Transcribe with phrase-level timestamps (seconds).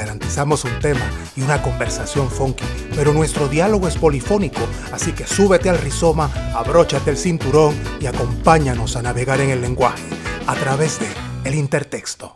[0.00, 1.06] Garantizamos un tema
[1.36, 2.64] y una conversación funky,
[2.96, 4.62] pero nuestro diálogo es polifónico,
[4.92, 10.02] así que súbete al rizoma, abróchate el cinturón y acompáñanos a navegar en el lenguaje
[10.46, 11.06] a través de
[11.44, 12.34] El Intertexto.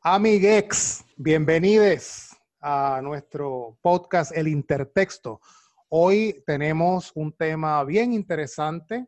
[0.00, 5.40] Amiguex, bienvenidos a nuestro podcast El Intertexto
[5.90, 9.06] Hoy tenemos un tema bien interesante.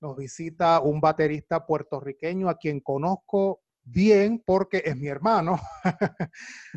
[0.00, 5.58] Nos visita un baterista puertorriqueño a quien conozco bien porque es mi hermano.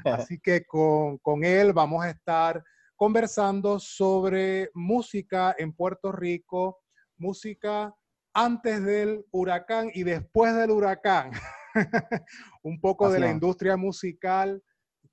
[0.05, 2.63] Así que con, con, él vamos a estar
[2.95, 6.79] conversando sobre música en Puerto Rico,
[7.17, 7.93] música
[8.33, 11.31] antes del huracán y después del huracán.
[12.63, 14.63] un poco de la industria musical,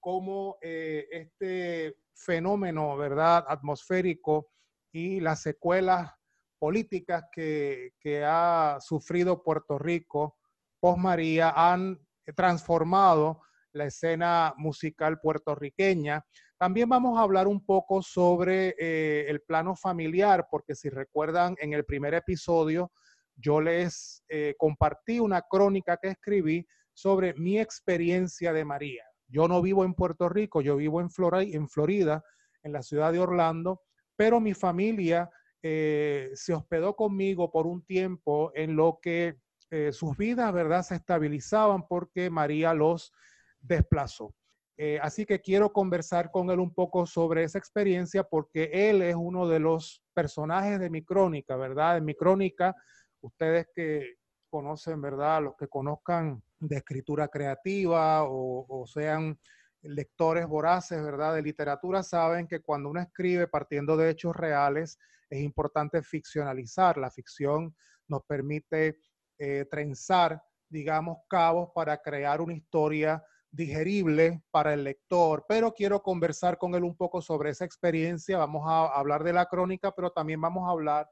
[0.01, 4.49] cómo eh, este fenómeno, ¿verdad?, atmosférico
[4.93, 6.13] y las secuelas
[6.59, 7.93] políticas que,
[8.25, 10.37] ha sufrido Puerto Rico
[10.83, 11.97] post María han
[12.35, 13.41] transformado
[13.73, 16.25] la escena musical puertorriqueña.
[16.59, 21.73] También vamos a hablar un poco sobre eh, el plano familiar, porque si recuerdan en
[21.73, 22.91] el primer episodio,
[23.37, 29.05] yo les eh, compartí una crónica que escribí sobre mi experiencia de María.
[29.29, 32.25] Yo no vivo en Puerto Rico, yo vivo en, Florida,
[32.65, 33.83] en la ciudad de Orlando,
[34.17, 35.31] pero mi familia
[35.63, 39.37] eh, se hospedó conmigo por un tiempo en lo que
[39.73, 43.11] eh, sus vidas, ¿verdad?, se estabilizaban porque María los
[43.59, 44.35] desplazó.
[44.77, 49.15] Eh, así que quiero conversar con él un poco sobre esa experiencia porque él es
[49.15, 51.97] uno de los personajes de mi crónica, ¿verdad?
[51.97, 52.77] En mi crónica,
[53.23, 54.17] ustedes que
[54.51, 55.43] conocen, ¿verdad?
[55.43, 59.41] Los que conozcan de escritura creativa o, sean
[59.81, 61.35] lectores voraces, ¿verdad?
[61.35, 64.99] De literatura, saben que cuando uno escribe partiendo de hechos reales,
[65.31, 66.99] es importante ficcionalizar.
[66.99, 67.75] La ficción
[68.07, 68.99] nos permite
[69.45, 73.21] eh, trenzar, digamos, cabos para crear una historia
[73.51, 78.39] digerible para el lector, pero quiero conversar con él un poco sobre esa experiencia.
[78.39, 81.11] Vamos a hablar de la crónica, pero también vamos a hablar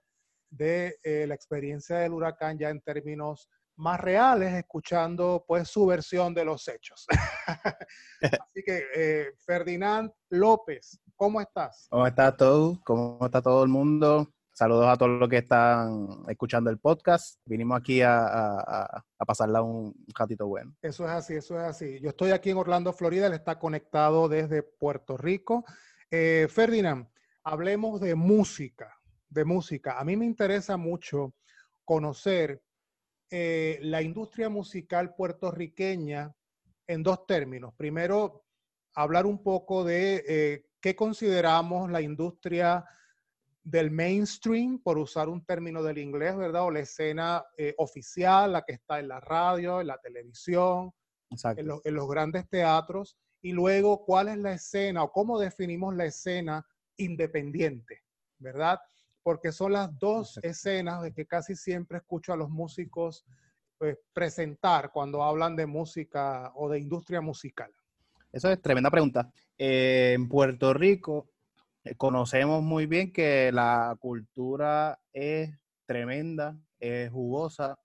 [0.48, 6.32] de eh, la experiencia del huracán ya en términos más reales, escuchando pues su versión
[6.32, 7.06] de los hechos.
[8.22, 11.88] Así que, eh, Ferdinand López, ¿cómo estás?
[11.90, 12.80] ¿Cómo estás tú?
[12.84, 14.32] ¿Cómo está todo el mundo?
[14.60, 17.40] Saludos a todos los que están escuchando el podcast.
[17.46, 20.76] Vinimos aquí a, pasarla un ratito bueno.
[20.82, 21.98] Eso es así, eso es así.
[22.02, 25.64] Yo estoy aquí en Orlando, Florida, él está conectado desde Puerto Rico.
[26.10, 27.08] Eh, Ferdinand,
[27.42, 29.00] hablemos de música,
[29.30, 29.98] de música.
[29.98, 31.32] A mí me interesa mucho
[31.82, 32.62] conocer
[33.30, 36.34] eh, la industria musical puertorriqueña
[36.86, 37.72] en dos términos.
[37.78, 38.44] Primero,
[38.94, 42.84] hablar un poco de eh, qué consideramos la industria
[43.62, 46.64] del mainstream, por usar un término del inglés, ¿verdad?
[46.64, 50.92] O la escena eh, oficial, la que está en la radio, en la televisión,
[51.30, 53.16] en, en, los grandes teatros.
[53.42, 56.66] Y luego, ¿cuál es la escena o cómo definimos la escena
[56.96, 58.02] independiente,
[58.38, 58.78] ¿verdad?
[59.22, 63.24] porque son las dos escenas de que casi siempre escucho a los músicos
[63.78, 67.70] pues, presentar cuando hablan de música o de industria musical.
[68.32, 69.30] Eso es tremenda pregunta.
[69.58, 71.30] Eh, en Puerto Rico
[71.96, 75.50] conocemos muy bien que la cultura es
[75.86, 77.78] tremenda, es jugosa,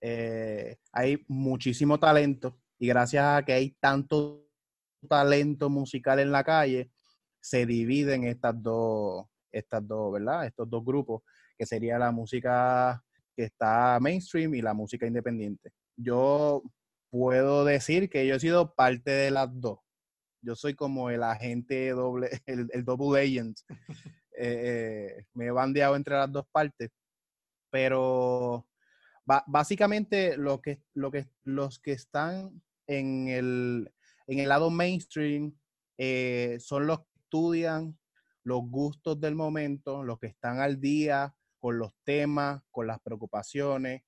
[0.00, 4.48] eh, hay muchísimo talento y gracias a que hay tanto
[5.08, 6.90] talento musical en la calle,
[7.40, 10.46] se dividen estas dos, estas dos, ¿verdad?
[10.46, 11.22] Estos dos grupos,
[11.56, 13.02] que sería la música
[13.36, 15.72] que está mainstream y la música independiente.
[15.96, 16.62] Yo
[17.10, 19.78] puedo decir que yo he sido parte de las dos.
[20.42, 23.58] Yo soy como el agente doble, el, double agent.
[24.36, 26.90] Eh, eh, me he bandeado entre las dos partes.
[27.70, 28.66] Pero
[29.24, 33.92] básicamente lo que, lo que, los que están en el,
[34.26, 35.54] en el lado mainstream
[35.96, 37.98] eh, son los que estudian
[38.44, 44.02] los gustos del momento, los que están al día con los temas, con las preocupaciones,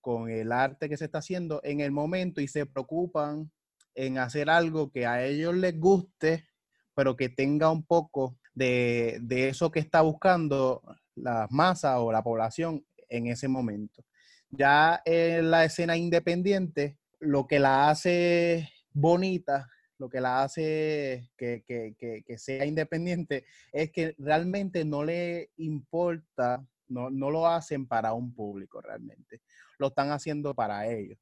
[0.00, 3.50] con el arte que se está haciendo en el momento y se preocupan
[3.94, 6.46] en hacer algo que a ellos les guste,
[6.94, 10.82] pero que tenga un poco de, eso que está buscando
[11.14, 14.04] la masa o la población en ese momento.
[14.50, 22.24] Ya en la escena independiente, lo que la hace bonita lo que la hace que,
[22.38, 28.80] sea independiente es que realmente no le importa no, no lo hacen para un público
[28.80, 29.42] realmente,
[29.78, 31.18] lo están haciendo para ellos.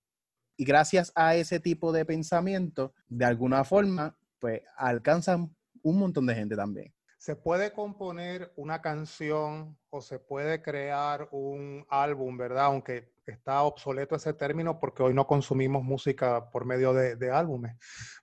[0.59, 6.35] Y gracias a ese tipo de pensamiento, de alguna forma, pues alcanzan un montón de
[6.35, 6.93] gente también.
[7.17, 12.65] ¿Se puede componer una canción o se puede crear un álbum, verdad?
[12.65, 17.77] Aunque está obsoleto ese término porque hoy no consumimos música por medio de, álbumes,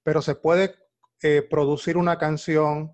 [0.04, 0.76] pero se puede
[1.24, 2.94] eh, producir una canción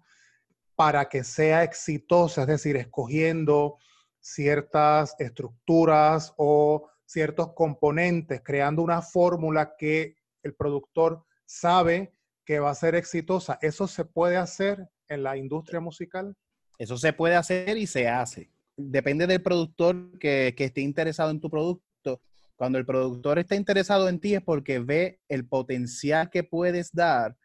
[0.76, 3.80] para que sea exitosa, es decir, escogiendo
[4.20, 12.14] ciertas estructuras o ciertos componentes, creando una fórmula que el productor sabe
[12.46, 13.60] que va a ser exitosa.
[13.62, 16.36] ¿Eso se puede hacer en la industria musical?
[16.78, 18.50] Eso se puede hacer y se hace.
[18.78, 22.22] Depende del productor que, que esté interesado en tu producto.
[22.56, 27.36] Cuando el productor está interesado en ti es porque ve el potencial que puedes dar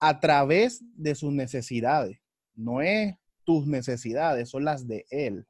[0.00, 2.18] a través de sus necesidades.
[2.54, 3.14] No es
[3.44, 5.46] tus necesidades, son las de él.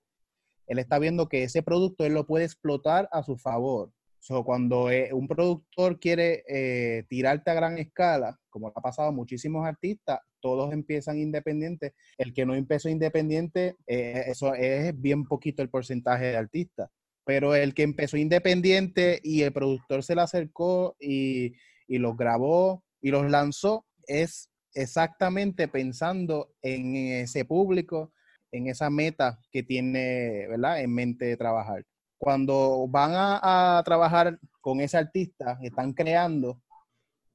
[0.73, 3.93] Él está viendo que ese producto él lo puede explotar a su favor.
[4.21, 9.13] So, cuando eh, un productor quiere eh, tirarte a gran escala, como ha pasado a
[9.13, 11.93] muchísimos artistas, todos empiezan independientes.
[12.17, 16.89] El que no empezó independiente, eh, eso es bien poquito el porcentaje de artistas.
[17.27, 21.53] Pero el que empezó independiente y el productor se le acercó y,
[21.87, 28.11] y los grabó y los lanzó, es exactamente pensando en ese público,
[28.53, 30.81] en esa meta que tiene, ¿verdad?
[30.81, 31.85] En mente de trabajar
[32.23, 36.63] cuando van a, trabajar con ese artista, están creando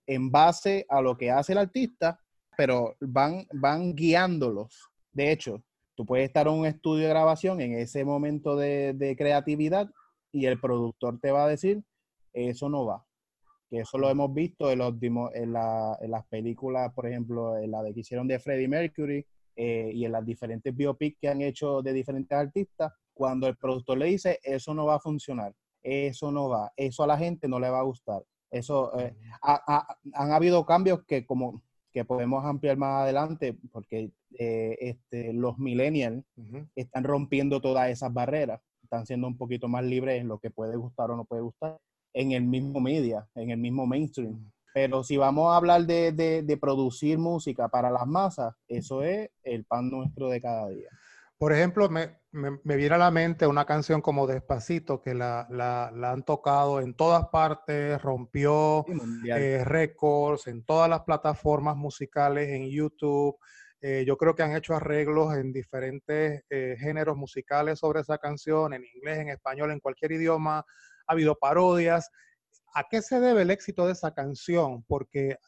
[0.06, 2.22] en base a lo que hace el artista,
[2.56, 4.90] pero van, van guiándolos.
[5.12, 5.62] De hecho,
[5.94, 9.92] tú puedes estar en un estudio de grabación en ese momento de, creatividad
[10.32, 11.84] y el productor te va a decir,
[12.32, 13.06] eso no va.
[13.70, 17.94] Que eso lo hemos visto en, los, en, las películas, por ejemplo, en la de
[17.94, 19.26] que hicieron de Freddie Mercury
[19.60, 23.98] eh, y en las diferentes biopics que han hecho de diferentes artistas cuando el productor
[23.98, 25.52] le dice, eso no va a funcionar,
[25.82, 28.24] eso no va, eso a la gente no le va a gustar.
[28.52, 31.62] Eso, eh, han habido cambios que como
[31.92, 36.24] que podemos ampliar más adelante porque eh, este, los millennials
[36.76, 40.78] están rompiendo todas esas barreras, están siendo un poquito más libres en lo que puede
[40.78, 41.80] gustar o no puede gustar
[42.14, 44.52] en el mismo media, en el mismo mainstream.
[44.78, 49.66] Pero si vamos a hablar de, de producir música para las masas, eso es el
[49.66, 50.90] pan nuestro de cada día.
[51.40, 52.20] Por ejemplo, me,
[52.64, 55.48] viene a la mente una canción como Despacito, que la,
[56.04, 58.86] han tocado en todas partes, rompió
[59.26, 63.36] eh, récords en todas las plataformas musicales, en YouTube.
[63.82, 68.76] Eh, yo creo que han hecho arreglos en diferentes eh, géneros musicales sobre esa canción,
[68.76, 70.60] en inglés, en español, en cualquier idioma.
[70.60, 72.12] Ha habido parodias.
[72.78, 74.84] ¿A qué se debe el éxito de esa canción?
[74.84, 75.40] Porque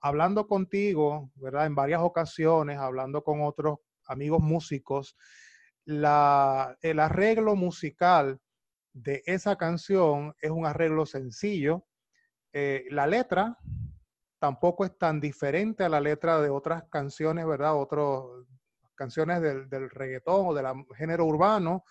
[0.00, 1.66] hablando contigo, ¿verdad?
[1.66, 5.18] En varias ocasiones, hablando con otros amigos músicos,
[5.84, 8.40] el arreglo musical
[8.94, 11.84] de esa canción es un arreglo sencillo.
[12.54, 13.58] Eh, la letra
[14.38, 17.76] tampoco es tan diferente a la letra de otras canciones, ¿verdad?
[17.76, 18.24] Otras
[18.94, 20.64] canciones del, del, reggaetón o del
[20.96, 21.84] género urbano.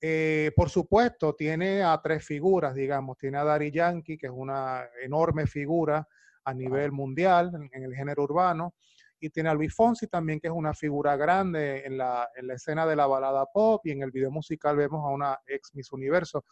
[0.00, 3.18] Eh, por supuesto, tiene a tres figuras, digamos.
[3.18, 6.06] Tiene a Daddy Yankee, que es una enorme figura
[6.44, 8.74] a nivel mundial en el género urbano
[9.20, 12.54] y tiene a Luis Fonsi también, que es una figura grande en la, en la
[12.54, 15.92] escena de la balada pop y en el video musical vemos a una ex Miss
[15.92, 16.44] Universo.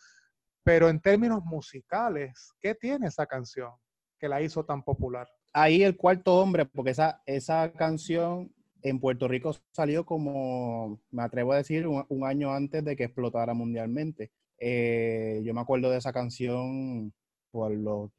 [0.62, 3.72] Pero en términos musicales, ¿qué tiene esa canción
[4.18, 5.26] que la hizo tan popular?
[5.54, 11.52] Ahí el cuarto hombre, porque esa, esa canción en Puerto Rico salió como, me atrevo
[11.52, 14.30] a decir, un, año antes de que explotara mundialmente.
[14.58, 17.12] Eh, yo me acuerdo de esa canción
[17.50, 18.12] por lo,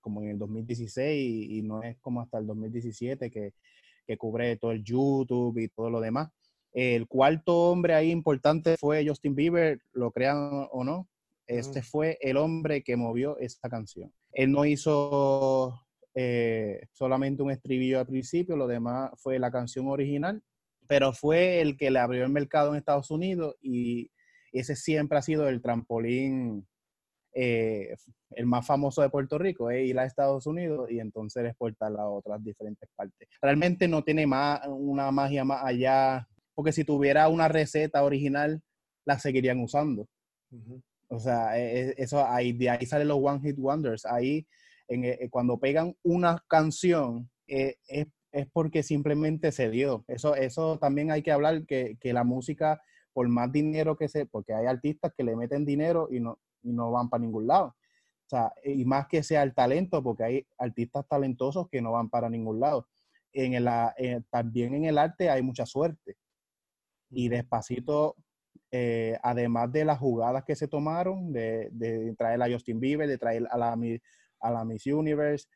[0.00, 3.52] como en el 2016 y, y, no es como hasta el 2017 que
[4.06, 6.30] que cubre todo el YouTube y todo lo demás.
[6.72, 11.08] El cuarto hombre ahí importante fue Justin Bieber, lo crean o no.
[11.46, 14.12] Este fue el hombre que movió esta canción.
[14.32, 15.85] Él no hizo
[16.16, 20.42] eh, solamente un estribillo al principio, lo demás fue la canción original,
[20.88, 24.10] pero fue el que le abrió el mercado en Estados Unidos y
[24.50, 26.66] ese siempre ha sido el trampolín
[27.38, 27.94] eh,
[28.30, 32.08] el más famoso de Puerto Rico es ir a Estados Unidos y entonces exportarla a
[32.08, 33.28] otras diferentes partes.
[33.42, 38.62] Realmente no tiene más, una magia más allá, porque si tuviera una receta original,
[39.04, 40.08] la seguirían usando.
[41.08, 44.06] O sea, e, e, eso ahí, de ahí salen los One Hit Wonders.
[44.06, 44.46] Ahí,
[44.88, 50.04] en, eh, cuando pegan una canción, eh, es, es, porque simplemente se dio.
[50.08, 52.80] Eso, eso también hay que hablar, que, que la música,
[53.12, 56.72] por más dinero que se, porque hay artistas que le meten dinero y no, y
[56.72, 57.76] no van para ningún lado.
[58.26, 62.10] O sea, y más que sea el talento, porque hay artistas talentosos que no van
[62.10, 62.88] para ningún lado.
[63.32, 63.68] En el,
[64.30, 66.16] también en el arte hay mucha suerte.
[67.10, 68.16] Y despacito
[68.72, 73.46] eh, además de las jugadas que se tomaron, de, traer a Justin Bieber, de traer
[73.50, 73.78] a la,
[74.46, 75.46] a la Miss Universe,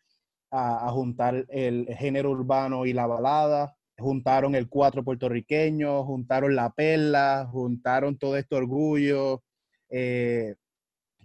[0.51, 7.49] a, juntar el género urbano y la balada, juntaron el cuatro puertorriqueño, juntaron la perla,
[7.51, 9.43] juntaron todo este orgullo,
[9.91, 10.57] eh,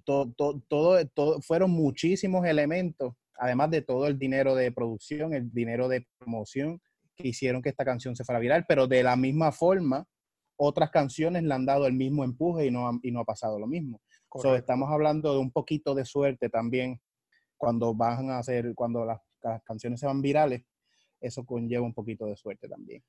[0.03, 6.05] todo, todo, fueron muchísimos elementos, además de todo el dinero de producción, el dinero de
[6.19, 6.79] promoción
[7.15, 10.05] que hicieron que esta canción se fuera viral, pero de la misma forma,
[10.57, 13.67] otras canciones le han dado el mismo empuje y no, y no ha pasado lo
[13.67, 14.00] mismo.
[14.55, 17.00] estamos hablando de un poquito de suerte también
[17.57, 19.19] cuando van a hacer, cuando las,
[19.63, 20.63] canciones se van virales,
[21.19, 23.03] eso conlleva un poquito de suerte también.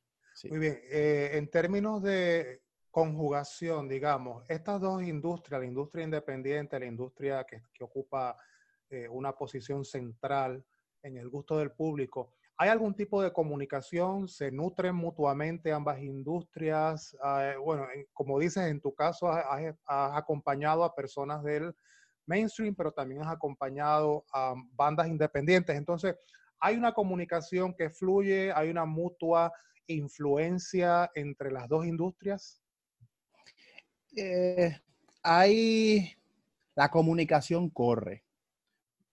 [0.51, 2.61] Muy bien, eh, en términos de
[2.91, 8.37] conjugación, digamos, estas dos industrias, la industria independiente, la industria que, ocupa
[8.91, 10.63] eh, una posición central
[11.03, 14.29] en el gusto del público, ¿Hay algún tipo de comunicación?
[14.29, 17.15] ¿Se nutren mutuamente ambas industrias?
[17.23, 21.77] Ah, eh, bueno, como dices, en tu caso has, acompañado a personas del
[22.27, 25.77] mainstream, pero también has acompañado a bandas independientes.
[25.77, 26.17] Entonces,
[26.61, 28.53] ¿hay una comunicación que fluye?
[28.53, 29.53] ¿Hay una mutua
[29.87, 32.63] influencia entre las dos industrias?
[34.17, 34.77] Eh,
[35.23, 36.17] hay,
[36.75, 38.27] la comunicación corre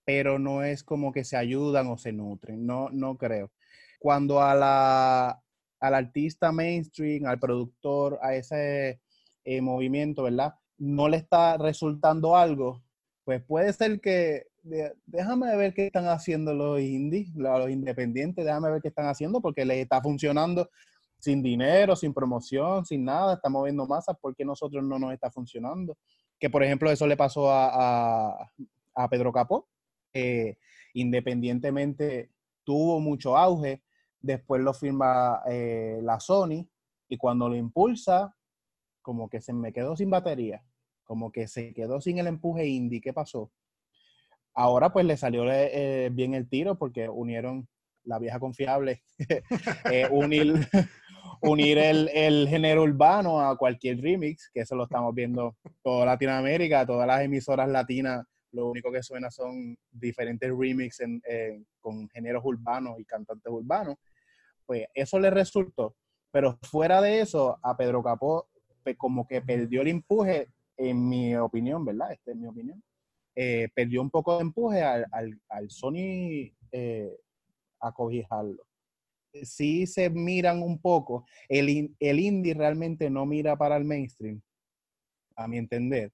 [0.05, 3.51] pero no es como que se ayudan o se nutren, no, no creo.
[3.99, 5.41] Cuando a la,
[5.79, 8.99] al artista mainstream, al productor, a ese
[9.45, 10.55] eh, movimiento, ¿verdad?
[10.77, 12.82] No le está resultando algo,
[13.23, 14.47] pues puede ser que
[15.05, 19.65] déjame ver qué están haciendo los indies, los independientes, déjame ver qué están haciendo porque
[19.65, 20.69] les está funcionando
[21.19, 25.97] sin dinero, sin promoción, sin nada, está moviendo masas, porque nosotros no nos está funcionando?
[26.37, 28.49] Que por ejemplo eso le pasó a,
[28.93, 29.69] a, Pedro Capó,
[30.13, 30.57] eh,
[30.93, 32.31] independientemente
[32.65, 33.83] tuvo mucho auge,
[34.19, 36.67] después lo firma eh, la Sony
[37.07, 38.35] y cuando lo impulsa,
[39.01, 40.61] como que se me quedó sin batería,
[41.03, 43.51] como que se quedó sin el empuje indie, ¿qué pasó?
[44.53, 47.67] Ahora pues le salió eh, bien el tiro porque unieron
[48.03, 49.03] la vieja confiable,
[50.11, 50.67] unir,
[51.41, 56.85] unir el, el, género urbano a cualquier remix, que eso lo estamos viendo toda Latinoamérica,
[56.85, 61.07] todas las emisoras latinas lo único que suena son diferentes remixes
[61.79, 63.97] con géneros urbanos y cantantes urbanos,
[64.65, 65.95] pues eso le resultó.
[66.31, 68.47] Pero fuera de eso, a Pedro Capó
[68.83, 72.11] pues, como que perdió el empuje, en mi opinión, ¿verdad?
[72.11, 72.83] Esta es mi opinión.
[73.35, 75.05] Eh, perdió un poco de empuje al,
[75.49, 77.17] al, Sony eh,
[77.79, 78.65] acogijarlo.
[79.41, 84.39] Sí se miran un poco, el, el indie realmente no mira para el mainstream,
[85.35, 86.11] a mi entender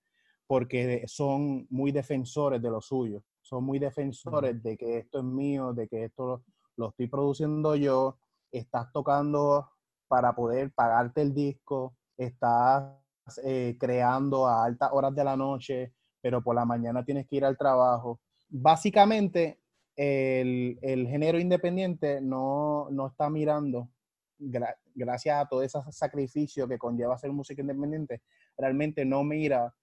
[0.49, 5.73] porque son muy defensores de lo suyo, son muy defensores de que esto es mío,
[5.73, 6.43] de que esto
[6.75, 8.17] lo, estoy produciendo yo,
[8.51, 9.69] estás tocando
[10.07, 12.98] para poder pagarte el disco, estás
[13.43, 17.45] eh, creando a altas horas de la noche, pero por la mañana tienes que ir
[17.45, 18.19] al trabajo.
[18.49, 19.59] Básicamente,
[19.95, 23.89] el, género independiente no, está mirando,
[24.37, 28.21] gracias a todo ese sacrificio que conlleva hacer música independiente,
[28.57, 29.73] realmente no mira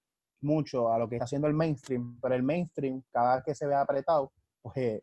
[0.41, 3.67] mucho a lo que está haciendo el mainstream, pero el mainstream, cada vez que se
[3.67, 5.01] ve apretado, pues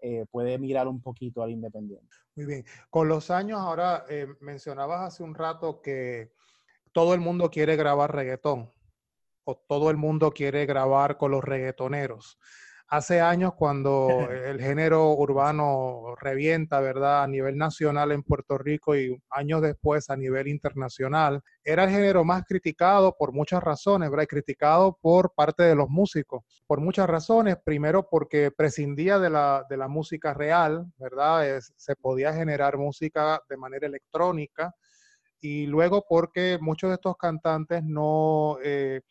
[0.00, 2.08] eh, puede mirar un poquito al independiente.
[2.34, 2.64] Muy bien.
[2.90, 6.32] Con los años, ahora eh, mencionabas hace un rato que
[6.92, 8.70] todo el mundo quiere grabar reggaetón
[9.44, 12.38] o todo el mundo quiere grabar con los reggaetoneros
[12.92, 17.22] hace años cuando el género urbano revienta, ¿verdad?
[17.22, 22.22] A nivel nacional en Puerto Rico y años después a nivel internacional, era el género
[22.22, 24.26] más criticado por muchas razones, ¿verdad?
[24.26, 27.56] Criticado por parte de los músicos, por muchas razones.
[27.64, 31.60] Primero porque prescindía de la, de la música real, ¿verdad?
[31.60, 34.74] se podía generar música de manera electrónica.
[35.42, 39.02] Y luego porque muchos de estos cantantes no, eh,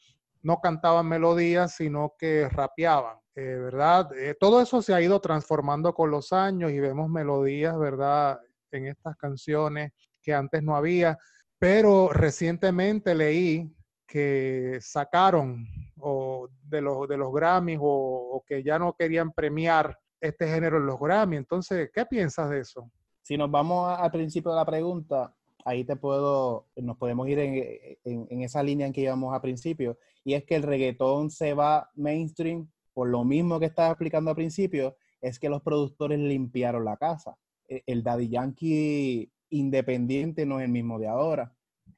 [0.42, 3.22] no cantaban melodías, sino que rapeaban.
[3.36, 4.10] Eh, ¿verdad?
[4.18, 8.40] Eh, todo eso se ha ido transformando con los años y vemos melodías, ¿verdad?
[8.72, 11.18] En estas canciones que antes no había,
[11.58, 13.74] pero recientemente leí
[14.06, 15.66] que sacaron
[15.98, 20.88] o de, los, de los Grammys o, que ya no querían premiar este género en
[20.88, 21.40] los Grammys.
[21.40, 22.92] Entonces, ¿qué piensas de eso?
[23.22, 25.34] Si nos vamos al principio de la pregunta,
[25.66, 29.98] ahí te puedo, nos podemos ir en, en, esa línea en que íbamos al principio,
[30.24, 34.36] y es que el reggaetón se va mainstream por lo mismo que estaba explicando al
[34.36, 37.38] principio, es que los productores limpiaron la casa.
[37.68, 41.54] E, el Daddy Yankee independiente no es el mismo de ahora.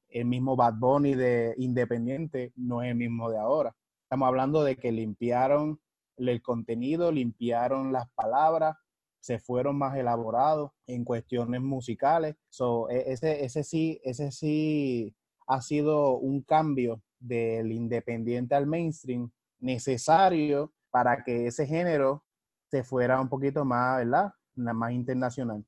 [0.10, 3.75] El mismo Bad Bunny de independiente no es el mismo de ahora.
[4.03, 5.79] Estamos hablando de que limpiaron
[6.17, 8.77] el contenido, limpiaron las palabras,
[9.24, 12.36] se fueron más elaborados en cuestiones musicales.
[12.50, 15.15] So, e, ese, ese sí, ese sí
[15.48, 22.25] ha sido un cambio del independiente al mainstream necesario para que ese género
[22.70, 24.34] se fuera un poquito más, ¿verdad?
[24.56, 25.65] Más internacional.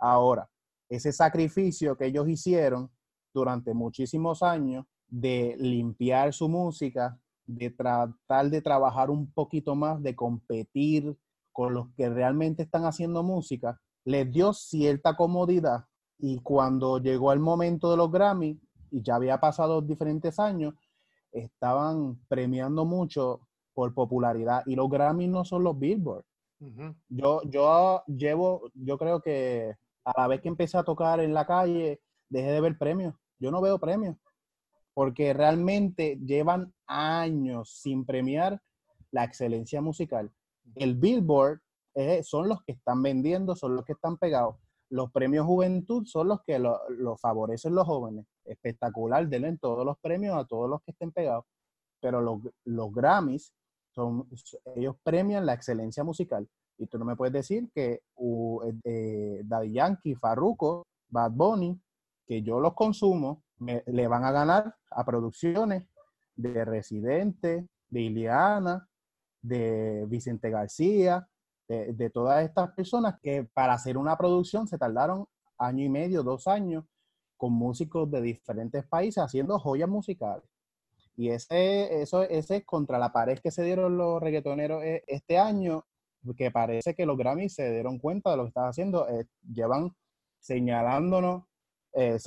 [0.00, 0.50] Ahora,
[0.88, 2.90] ese sacrificio que ellos hicieron
[3.32, 10.16] durante muchísimos años de limpiar su música, de tratar de trabajar un poquito más, de
[10.16, 11.16] competir
[11.56, 15.86] con los que realmente están haciendo música, les dio cierta comodidad
[16.18, 18.60] y cuando llegó el momento de los Grammy,
[18.90, 20.74] y ya había pasado diferentes años,
[21.32, 26.26] estaban premiando mucho por popularidad y los Grammy no son los Billboard.
[27.08, 31.46] Yo, yo llevo, yo creo que a la vez que empecé a tocar en la
[31.46, 33.14] calle, dejé de ver premios.
[33.38, 34.16] Yo no veo premios
[34.92, 38.60] porque realmente llevan años sin premiar
[39.10, 40.30] la excelencia musical.
[40.74, 41.60] El Billboard
[41.94, 44.56] eh, son los que están vendiendo, son los que están pegados.
[44.90, 46.78] Los premios Juventud son los que lo,
[47.18, 48.26] favorecen los jóvenes.
[48.44, 51.44] Espectacular, denle todos los premios a todos los que estén pegados.
[52.00, 53.52] Pero los, los Grammys,
[53.94, 54.28] son,
[54.76, 56.46] ellos premian la excelencia musical.
[56.78, 58.60] Y tú no me puedes decir que uh,
[59.44, 61.80] Daddy Yankee, Farruko, Bad Bunny,
[62.26, 65.84] que yo los consumo, le van a ganar a producciones
[66.34, 68.86] de Residente, de Iliana,
[69.42, 71.28] de Vicente García,
[71.68, 75.26] de, todas estas personas que para hacer una producción se tardaron
[75.58, 76.84] año y medio, dos años,
[77.36, 80.48] con músicos de diferentes países haciendo joyas musicales.
[81.16, 85.38] Y ese, eso, ese es contra la pared que se dieron los reggaetoneros eh, este
[85.38, 85.84] año,
[86.36, 89.94] que parece que los Grammys se dieron cuenta de lo que están haciendo, eh, llevan
[90.40, 91.44] señalándonos
[91.98, 92.18] eh,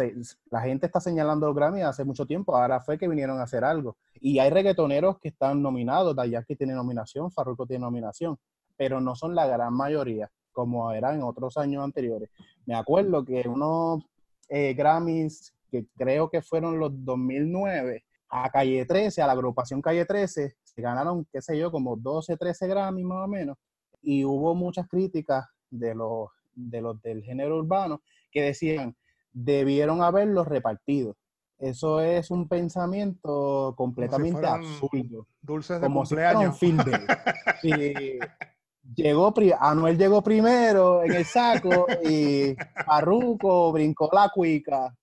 [0.49, 3.63] la gente está señalando los Grammy hace mucho tiempo, ahora fue que vinieron a hacer
[3.63, 3.97] algo.
[4.19, 6.15] Y hay reggaetoneros que están nominados,
[6.47, 8.37] que tiene nominación, Farruko tiene nominación,
[8.75, 12.31] pero no son la gran mayoría, como era en otros años anteriores.
[12.65, 14.03] Me acuerdo que unos
[14.49, 20.03] eh, Grammys, que creo que fueron los 2009, a Calle 13, a la agrupación Calle
[20.03, 23.55] 13, se ganaron, qué sé yo, como 12, 13 Grammys más o menos,
[24.01, 28.01] y hubo muchas críticas de los, de los del género urbano
[28.31, 28.95] que decían,
[29.31, 31.15] debieron haberlos repartido.
[31.59, 35.27] Eso es un pensamiento completamente absurdo.
[35.41, 36.57] Dulces de como cumpleaños.
[36.57, 36.71] Si
[38.95, 44.95] llegó, Anuel llegó primero en el saco y Parruco brincó la cuica.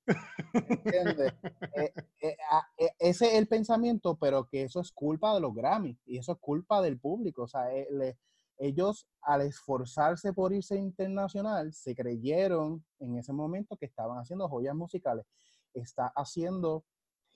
[0.53, 1.33] ¿Entiendes?
[1.79, 2.37] Eh, eh,
[2.79, 6.33] eh, ese es el pensamiento, pero que eso es culpa de los Grammy y eso
[6.33, 7.43] es culpa del público.
[7.43, 8.17] O sea, le,
[8.59, 14.75] ellos al esforzarse por irse internacional, se creyeron en ese momento que estaban haciendo joyas
[14.75, 15.27] musicales.
[15.75, 16.85] Está haciendo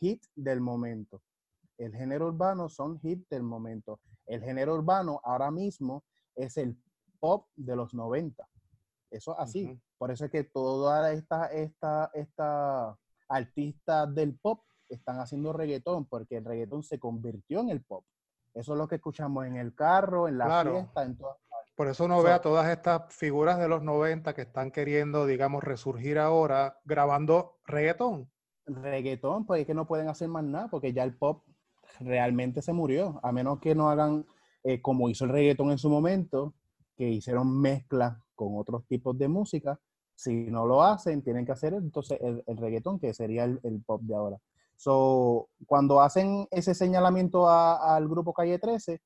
[0.01, 1.23] hit del momento.
[1.77, 4.01] El género urbano son hit del momento.
[4.27, 6.05] El género urbano ahora mismo
[6.35, 6.77] es el
[7.19, 8.49] pop de los 90.
[9.11, 9.79] Eso así.
[9.99, 16.37] Por eso es que todas estas esta, esta artistas del pop están haciendo reggaetón, porque
[16.37, 18.05] el reggaetón se convirtió en el pop.
[18.55, 21.37] Eso es lo que escuchamos en el carro, en la fiesta, en todas
[21.77, 25.63] Por eso uno ve a todas estas figuras de los 90 que están queriendo, digamos,
[25.63, 28.31] resurgir ahora grabando reggaetón.
[28.67, 31.45] Reggaetón, pues es que no pueden hacer más nada porque ya el pop
[32.01, 34.27] realmente se murió, a menos que no hagan
[34.63, 36.55] eh, como hizo el reggaetón en su momento,
[36.97, 39.81] que hicieron mezcla con otros tipos de música.
[40.15, 44.15] Si no lo hacen, tienen que hacer entonces el, reggaetón, que sería el pop de
[44.15, 44.39] ahora.
[44.81, 48.99] So, cuando hacen ese señalamiento al grupo Calle 13,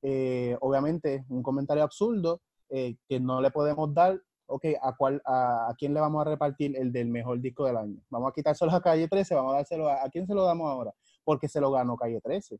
[0.00, 5.70] eh, obviamente un comentario absurdo eh, que no le podemos dar, ok, ¿a, cuál, a,
[5.76, 8.00] quién le vamos a repartir el del mejor disco del año?
[8.08, 10.70] Vamos a quitárselo a Calle 13, vamos a dárselo a, ¿a quién se lo damos
[10.70, 10.94] ahora?
[11.24, 12.58] Porque se lo ganó Calle 13.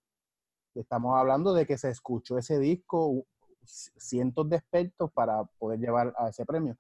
[0.75, 3.25] Estamos hablando de que se escuchó ese disco
[3.65, 6.77] cientos de expertos para poder llevar a ese premio.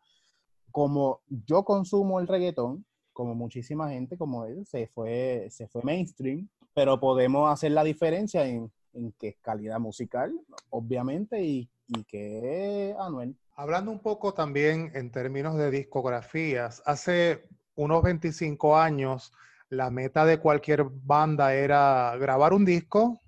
[0.71, 2.85] Como yo consumo el reggaetón,
[3.16, 8.46] como muchísima gente como él, se fue, se fue mainstream, pero podemos hacer la diferencia
[8.46, 13.35] en, en qué calidad musical, obviamente, y, y qué Anuel.
[13.55, 19.33] Hablando un poco también en términos de discografías, hace unos 25 años
[19.70, 23.18] la meta de cualquier banda era grabar un disco,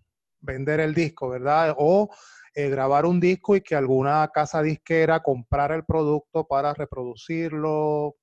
[0.40, 1.74] vender el disco, ¿verdad?
[1.79, 2.11] O
[2.55, 8.16] eh, grabar un disco y que alguna casa disquera comprara el producto para reproducirlo,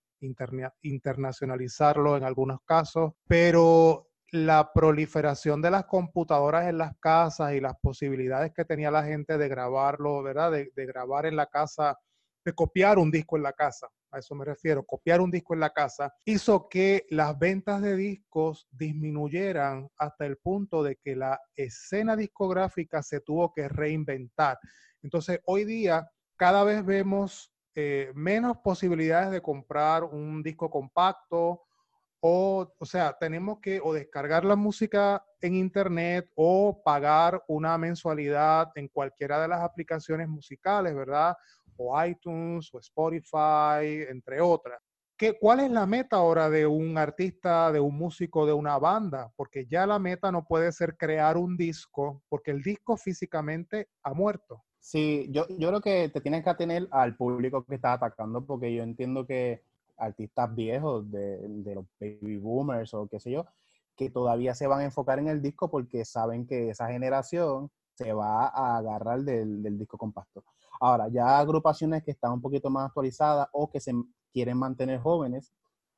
[0.81, 7.75] internacionalizarlo en algunos casos, pero la proliferación de las computadoras en las casas y las
[7.79, 10.51] posibilidades que tenía la gente de grabarlo, ¿verdad?
[10.51, 11.97] De, grabar en la casa,
[12.43, 15.61] de copiar un disco en la casa, a eso me refiero, copiar un disco en
[15.61, 21.39] la casa, hizo que las ventas de discos disminuyeran hasta el punto de que la
[21.55, 24.59] escena discográfica se tuvo que reinventar.
[25.01, 31.61] Entonces, hoy día cada vez vemos eh, menos posibilidades de comprar un disco compacto
[32.21, 38.71] o, o sea, tenemos que o descargar la música en internet o pagar una mensualidad
[38.75, 41.35] en cualquiera de las aplicaciones musicales, ¿verdad?
[41.77, 44.81] O iTunes o Spotify, entre otras.
[45.17, 49.31] ¿Qué, ¿Cuál es la meta ahora de un artista, de un músico, de una banda?
[49.35, 54.13] Porque ya la meta no puede ser crear un disco, porque el disco físicamente ha
[54.13, 54.63] muerto.
[54.85, 58.71] Sí, yo, yo creo que te tienes que atener al público que estás atacando, porque
[58.71, 59.63] yo entiendo que
[59.97, 63.47] artistas viejos, de, de, los baby boomers o qué sé yo,
[63.95, 68.13] que todavía se van a enfocar en el disco porque saben que esa generación se
[68.13, 70.43] va a agarrar del, del disco compacto.
[70.79, 73.91] Ahora, ya agrupaciones que están un poquito más actualizadas o que se
[74.31, 75.51] quieren mantener jóvenes,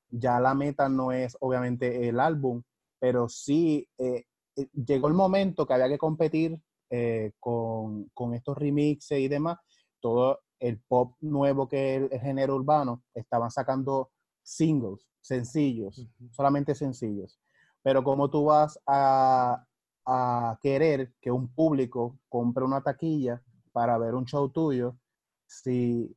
[0.09, 2.63] ya la meta no es obviamente el álbum,
[2.99, 4.23] pero sí eh,
[4.55, 6.57] eh, llegó el momento que había que competir
[6.89, 9.57] eh, con, con, estos remixes y demás.
[9.99, 17.39] Todo el pop nuevo que es el, género urbano, estaban sacando singles, sencillos, solamente sencillos.
[17.83, 19.63] Pero como tú vas a,
[20.05, 24.97] a, querer que un público compre una taquilla para ver un show tuyo
[25.45, 26.15] si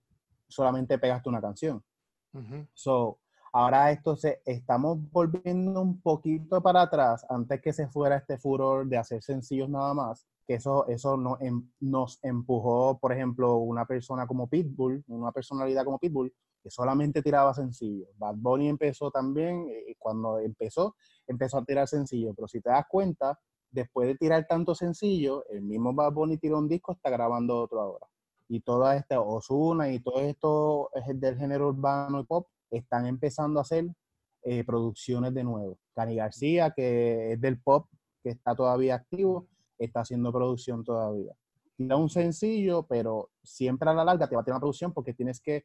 [0.48, 1.82] solamente pegaste una canción?
[2.74, 3.18] So,
[3.52, 8.86] ahora esto se, estamos volviendo un poquito para atrás antes que se fuera este furor
[8.86, 14.26] de hacer sencillos nada más eso, eso no, em, nos empujó, por ejemplo, una persona
[14.26, 16.32] como Pitbull, una personalidad como Pitbull,
[16.62, 18.06] que solamente tiraba sencillo.
[18.16, 22.86] Bad Bunny empezó también, eh, cuando empezó, empezó a tirar sencillo, pero si te das
[22.88, 23.38] cuenta,
[23.70, 27.80] después de tirar tanto sencillo, el mismo Bad Bunny tiró un disco, está grabando otro
[27.80, 28.06] ahora.
[28.48, 33.62] Y toda esta Osuna y todo esto del género urbano y pop están empezando a
[33.62, 33.86] hacer
[34.42, 35.78] eh, producciones de nuevo.
[35.94, 37.86] Cani García, que es del pop,
[38.22, 39.46] que está todavía activo,
[39.84, 41.34] está haciendo producción todavía.
[41.76, 45.14] Tira un sencillo, pero siempre a la larga te va a tener una producción porque
[45.14, 45.64] tienes que,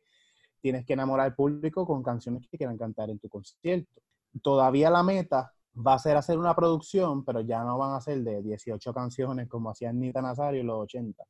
[0.62, 4.02] tienes que enamorar al público con canciones que quieran cantar en tu concierto.
[4.42, 8.24] Todavía la meta va a ser hacer una producción, pero ya no van a ser
[8.24, 11.24] de 18 canciones como hacía Nita Nazario en los 80,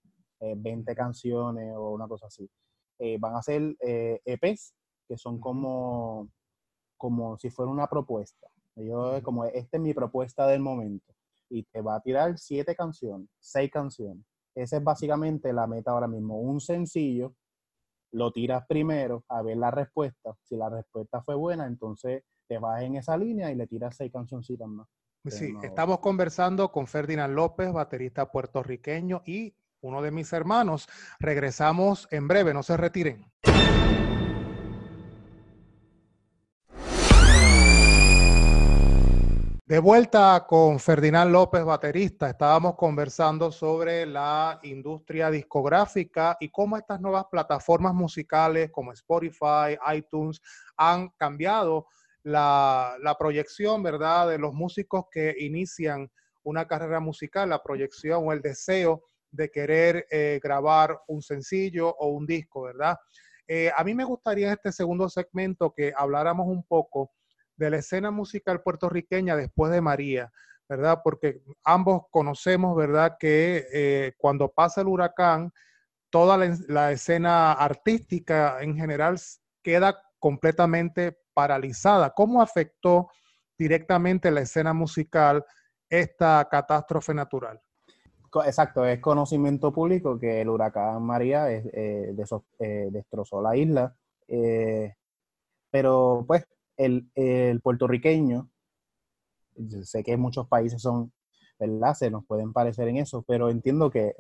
[0.56, 2.48] 20 eh, canciones o una cosa así.
[3.00, 4.76] Eh, van a ser eh, EPs,
[5.08, 6.30] que son como,
[6.98, 8.48] como si fuera una propuesta.
[8.76, 11.16] Yo, como, esta es mi propuesta del momento
[11.56, 14.26] y te va a tirar siete canciones, seis canciones.
[14.54, 16.38] Esa es básicamente la meta ahora mismo.
[16.40, 17.34] Un sencillo,
[18.12, 20.36] lo tiras primero a ver la respuesta.
[20.44, 24.12] Si la respuesta fue buena, entonces te vas en esa línea y le tiras seis
[24.12, 24.88] cancioncitas más.
[25.28, 30.88] Sí, estamos conversando con Ferdinand López, baterista puertorriqueño y uno de mis hermanos.
[31.20, 33.32] Regresamos en breve, no se retiren.
[39.68, 47.02] De vuelta con Ferdinand López, baterista, estábamos conversando sobre la industria discográfica y cómo estas
[47.02, 50.40] nuevas plataformas musicales como Spotify, iTunes
[50.78, 51.88] han cambiado
[52.22, 56.12] la, proyección, ¿verdad?, de los músicos que inician
[56.44, 59.02] una carrera musical, la proyección o el deseo
[59.32, 62.98] de querer eh, grabar un sencillo o un disco, ¿verdad?
[63.48, 67.10] Eh, a mí me gustaría en este segundo segmento que habláramos un poco
[67.58, 70.32] de la escena musical puertorriqueña después de María,
[70.68, 71.02] ¿verdad?
[71.04, 73.18] Porque ambos conocemos, ¿verdad?
[73.20, 75.52] Que eh, cuando pasa el huracán,
[76.10, 79.20] toda la, escena artística en general
[79.62, 82.12] queda completamente paralizada.
[82.12, 83.10] ¿Cómo afectó
[83.58, 85.46] directamente la escena musical
[85.90, 87.62] esta catástrofe natural?
[88.46, 92.14] Exacto, es conocimiento público que el huracán María eh,
[92.92, 93.96] destrozó la isla.
[94.28, 94.94] Eh,
[95.70, 96.46] pero pues
[96.78, 98.50] el, el puertorriqueño,
[99.84, 101.12] sé que muchos países son,
[101.60, 101.94] ¿verdad?
[101.94, 104.16] Se nos pueden parecer en eso, pero entiendo que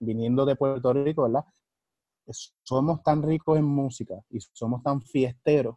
[0.00, 1.44] viniendo de Puerto Rico, ¿verdad?
[2.62, 5.76] Somos tan ricos en música y somos tan fiesteros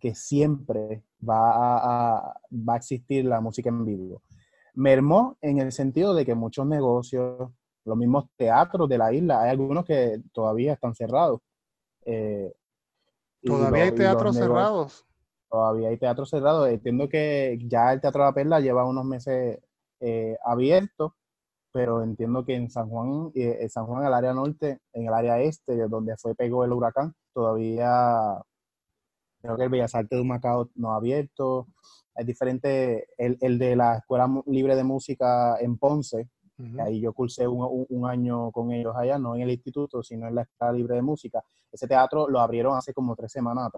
[0.00, 4.22] que siempre va a, va a existir la música en vivo.
[4.74, 7.50] Mermó en el sentido de que muchos negocios,
[7.84, 11.40] los mismos teatros de la isla, hay algunos que todavía están cerrados.
[12.04, 12.52] Eh,
[13.42, 15.06] ¿Todavía hay teatros cerrados?
[15.54, 16.66] Todavía hay teatro cerrado.
[16.66, 19.60] Entiendo que ya el Teatro de la Perla lleva unos meses
[20.00, 21.14] eh, abierto,
[21.72, 25.06] pero entiendo que en San Juan, eh, en San Juan, en el área norte, en
[25.06, 28.42] el área este, donde fue pegó el huracán, todavía
[29.42, 31.68] creo que el Bellas Artes de Macao no ha abierto.
[32.16, 36.30] Es diferente el, el, de la Escuela Libre de Música en Ponce.
[36.80, 40.34] Ahí yo cursé un, un, año con ellos allá, no en el instituto, sino en
[40.34, 41.44] la Escuela Libre de Música.
[41.70, 43.70] Ese teatro lo abrieron hace como tres semanas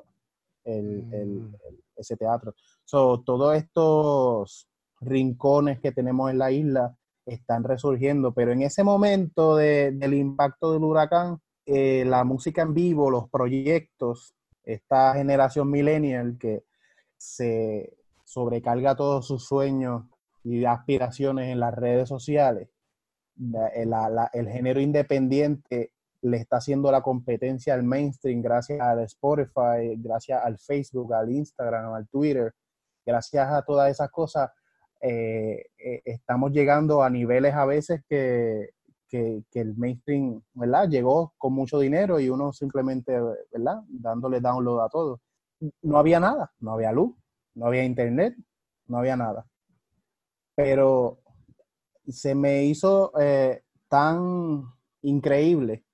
[0.67, 1.55] el, mm.
[1.97, 2.55] ese teatro.
[2.85, 4.69] So, todos estos
[5.01, 10.85] rincones que tenemos en la isla están resurgiendo, pero en ese momento del impacto del
[10.85, 16.65] huracán, eh, la música en vivo, los proyectos, esta generación millennial que,
[17.19, 20.05] se sobrecarga todos sus sueños
[20.45, 22.69] y aspiraciones en las redes sociales,
[24.33, 30.59] el género independiente le está haciendo la competencia al mainstream gracias al Spotify, gracias al
[30.59, 32.53] Facebook, al Instagram, al Twitter,
[33.05, 34.51] gracias a todas esas cosas,
[35.01, 38.71] eh, eh, estamos llegando a niveles a veces que,
[39.09, 40.89] que, el mainstream, ¿verdad?
[40.89, 43.19] Llegó con mucho dinero y uno simplemente,
[43.53, 43.83] ¿verdad?
[43.89, 45.21] Dándole download a todo.
[45.83, 47.15] No había nada, no había luz,
[47.55, 48.37] no había internet,
[48.89, 49.47] no había nada.
[50.55, 51.21] Pero
[52.09, 54.65] se me hizo eh, tan
[55.03, 55.86] increíble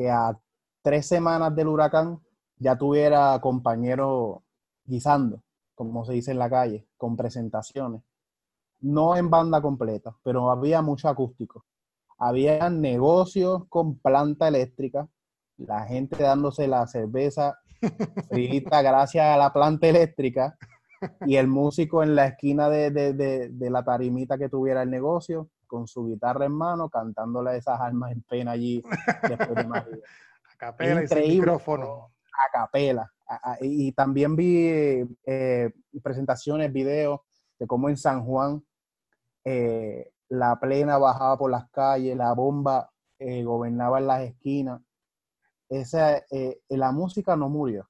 [0.00, 0.34] que a
[0.80, 2.20] tres semanas del huracán
[2.56, 4.38] ya tuviera compañeros
[4.82, 5.42] guisando,
[5.74, 8.00] como se dice en la calle, con presentaciones.
[8.80, 11.66] No en banda completa, pero había mucho acústico.
[12.16, 15.06] Había negocios con planta eléctrica,
[15.58, 17.58] la gente dándose la cerveza
[18.30, 20.56] frita gracias a la planta eléctrica
[21.26, 25.86] y el músico en la esquina de, de, la tarimita que tuviera el negocio con
[25.86, 28.82] su guitarra en mano, cantándole esas almas en pena allí
[29.22, 29.98] después de María.
[30.52, 32.10] a capela y micrófono.
[32.32, 33.12] A capela.
[33.60, 37.20] y también vi eh, presentaciones, videos
[37.56, 38.64] de cómo en San Juan
[39.44, 44.82] eh, la plena bajaba por las calles, la bomba eh, gobernaba en las esquinas.
[45.68, 46.24] Esa,
[46.68, 47.88] la música no murió.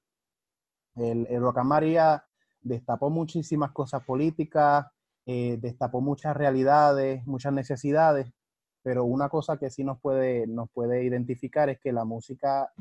[0.95, 2.23] El, el María
[2.61, 4.85] destapó muchísimas cosas políticas,
[5.25, 8.31] eh, destapó muchas realidades, muchas necesidades,
[8.81, 12.71] pero una cosa que sí nos puede, nos puede identificar es que la música,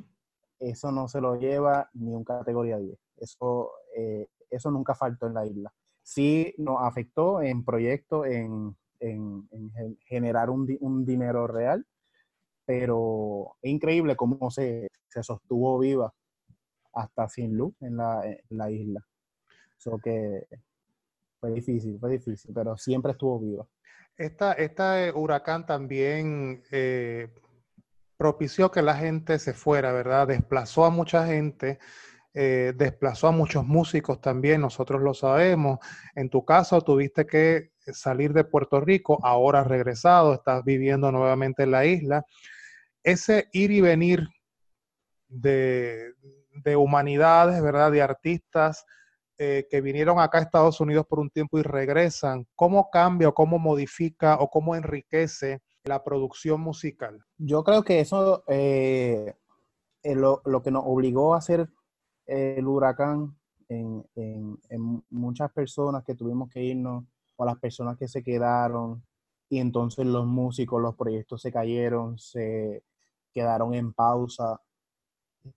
[0.59, 2.98] eso no se lo lleva ni un categoría 10.
[3.18, 5.72] Eso, eh, eso nunca faltó en la isla.
[6.03, 8.76] Sí nos afectó en proyectos, en,
[10.05, 11.87] generar un, dinero real,
[12.66, 14.88] pero es increíble cómo se,
[15.22, 16.12] sostuvo viva
[16.92, 19.07] hasta sin luz en la, en la isla.
[19.79, 20.46] Eso que
[21.40, 23.66] fue difícil, fue difícil, pero siempre estuvo viva.
[24.16, 27.29] Esta, este huracán también eh,
[28.18, 30.29] propició que la gente se fuera, ¿verdad?
[30.29, 31.79] Desplazó a mucha gente,
[32.35, 35.79] eh, desplazó a muchos músicos también, nosotros lo sabemos.
[36.14, 41.70] En tu caso, tuviste que salir de Puerto Rico, ahora regresado, estás viviendo nuevamente en
[41.70, 42.26] la isla.
[43.03, 44.29] Ese ir y venir
[45.29, 46.12] de,
[46.62, 47.90] de humanidades, ¿verdad?
[47.90, 48.85] De artistas,
[49.42, 53.35] eh, que vinieron acá a Estados Unidos por un tiempo y regresan, ¿cómo cambia o
[53.35, 57.24] cómo modifica o cómo enriquece la producción musical?
[57.38, 59.35] Yo creo que eso eh,
[60.03, 61.66] eh lo, lo, que nos obligó a hacer
[62.26, 63.35] el huracán
[63.70, 67.05] en, en, en, muchas personas que tuvimos que irnos
[67.37, 69.03] o las personas que se quedaron
[69.48, 72.85] y entonces los músicos, los proyectos se cayeron, se
[73.33, 74.61] quedaron en pausa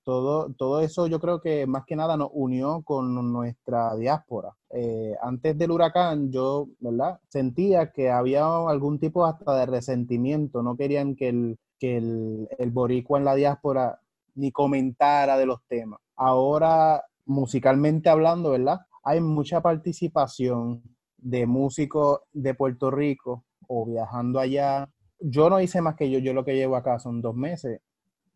[0.03, 4.55] todo, todo eso yo creo que más que nada nos unió con nuestra diáspora.
[4.69, 7.19] Eh, antes del huracán yo, ¿verdad?
[7.29, 12.71] Sentía que había algún tipo hasta de resentimiento, no querían que el, que el, el
[12.71, 13.99] boricua en la diáspora
[14.35, 15.99] ni comentara de los temas.
[16.15, 18.81] Ahora, musicalmente hablando, ¿verdad?
[19.03, 20.81] Hay mucha participación
[21.17, 24.89] de músicos de Puerto Rico o viajando allá.
[25.19, 27.81] Yo no hice más que yo, yo lo que llevo acá son dos meses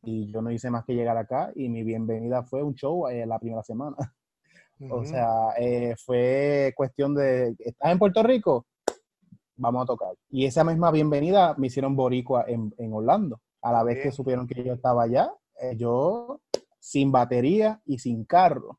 [0.08, 3.26] y yo no hice más que llegar acá y mi bienvenida fue un show eh,
[3.26, 3.98] la primera semana.
[4.92, 8.68] O sea, eh, fue cuestión de, ¿estás en Puerto Rico?
[9.56, 10.14] Vamos a tocar.
[10.30, 13.42] Y esa misma bienvenida me hicieron boricua en, en Orlando.
[13.64, 16.42] A la vez que supieron que yo estaba allá, eh, yo
[16.80, 18.78] sin batería y sin carro,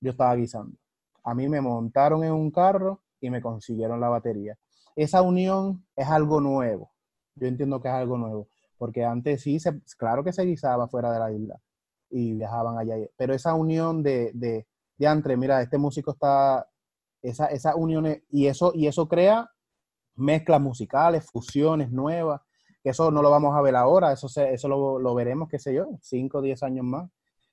[0.00, 0.78] yo estaba guisando.
[1.24, 4.56] A mí me montaron en un carro y me consiguieron la batería.
[4.94, 6.92] Esa unión es algo nuevo.
[7.34, 8.46] Yo entiendo que es algo nuevo
[8.78, 11.60] porque antes sí, se, claro que se guisaba fuera de la isla
[12.10, 16.68] y viajaban allá, pero esa unión de, de, de entre, mira, este músico está,
[17.22, 19.50] esa, esa unión, y eso, y eso crea
[20.14, 22.40] mezclas musicales, fusiones nuevas,
[22.82, 25.74] que eso no lo vamos a ver ahora, eso, eso lo, lo, veremos, qué sé
[25.74, 27.10] yo, 5 o 10 años más,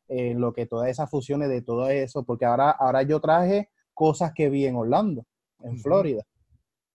[0.07, 4.33] en lo que todas esas fusiones de todo eso, porque ahora, ahora yo traje cosas
[4.33, 5.25] que vi en Orlando,
[5.61, 6.23] en Florida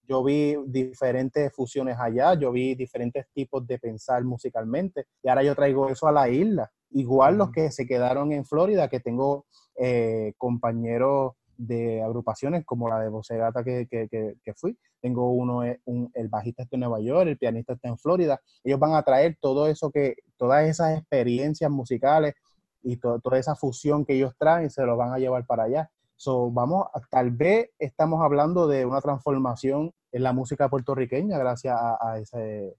[0.09, 5.55] yo vi diferentes fusiones allá, yo vi diferentes tipos de pensar musicalmente y ahora yo
[5.55, 6.71] traigo eso a la isla.
[6.90, 9.44] Igual los que se quedaron en Florida, que tengo
[9.77, 14.79] eh, compañeros de agrupaciones como la de Vocegata que, que, que, fui.
[15.01, 15.81] Tengo uno, eh,
[16.14, 18.40] el bajista está en Nueva York, el pianista está en Florida.
[18.64, 22.35] Ellos van a traer todo eso que, todas esas experiencias musicales
[22.83, 25.90] y toda esa fusión que ellos traen, se lo van a llevar para allá.
[26.18, 32.18] So, vamos, tal vez estamos hablando de una transformación en la música puertorriqueña gracias a,
[32.18, 32.74] ese,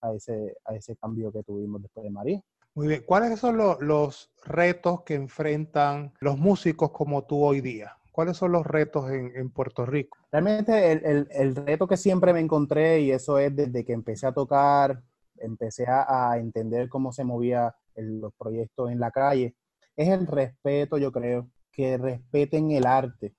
[0.00, 2.42] a, ese, a ese cambio que tuvimos después de María.
[2.74, 7.96] Muy bien, ¿cuáles son los, retos que enfrentan los músicos como tú hoy día?
[8.10, 10.18] ¿Cuáles son los retos en, Puerto Rico?
[10.32, 15.00] Realmente el, reto que siempre me encontré, y eso es desde que empecé a tocar,
[15.36, 19.54] empecé a, entender cómo se movía los proyectos en la calle,
[19.94, 23.34] es el respeto, yo creo, que respeten el arte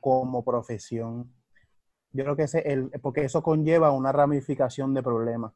[0.00, 1.32] como profesión.
[2.12, 5.52] Yo creo que ese, el, porque eso conlleva una ramificación de problemas.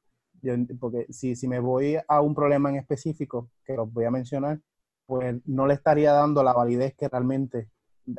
[0.79, 4.61] porque si, si me voy a un problema en específico, que los voy a mencionar,
[5.07, 7.71] pues no le estaría dando la validez que realmente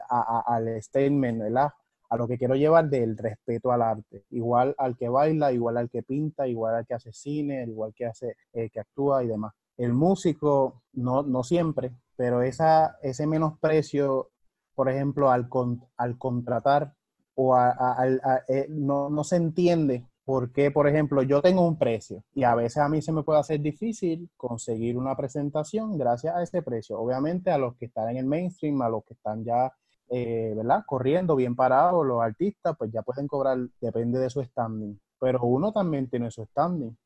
[0.10, 1.70] al statement, ¿verdad?
[2.10, 4.26] A lo que quiero llevar del respeto al arte.
[4.32, 8.06] Igual al que baila, igual al que pinta, igual al que hace cine, igual que
[8.06, 9.54] hace, eh, que actúa y demás.
[9.78, 14.30] El músico, no, no siempre, pero esa, ese menosprecio,
[14.74, 15.50] por ejemplo, al,
[15.98, 16.94] al contratar
[17.36, 17.58] o
[18.48, 22.78] eh, no, no se entiende porque, por ejemplo, yo tengo un precio y a veces
[22.78, 27.00] a mí se me puede hacer difícil conseguir una presentación gracias a ese precio.
[27.00, 29.72] Obviamente a los que están en el mainstream, a los que están ya,
[30.10, 30.84] eh, ¿verdad?
[30.88, 35.00] Corriendo bien parados, los artistas, pues ya pueden cobrar, depende de su standing.
[35.20, 36.98] Pero uno también tiene su standing.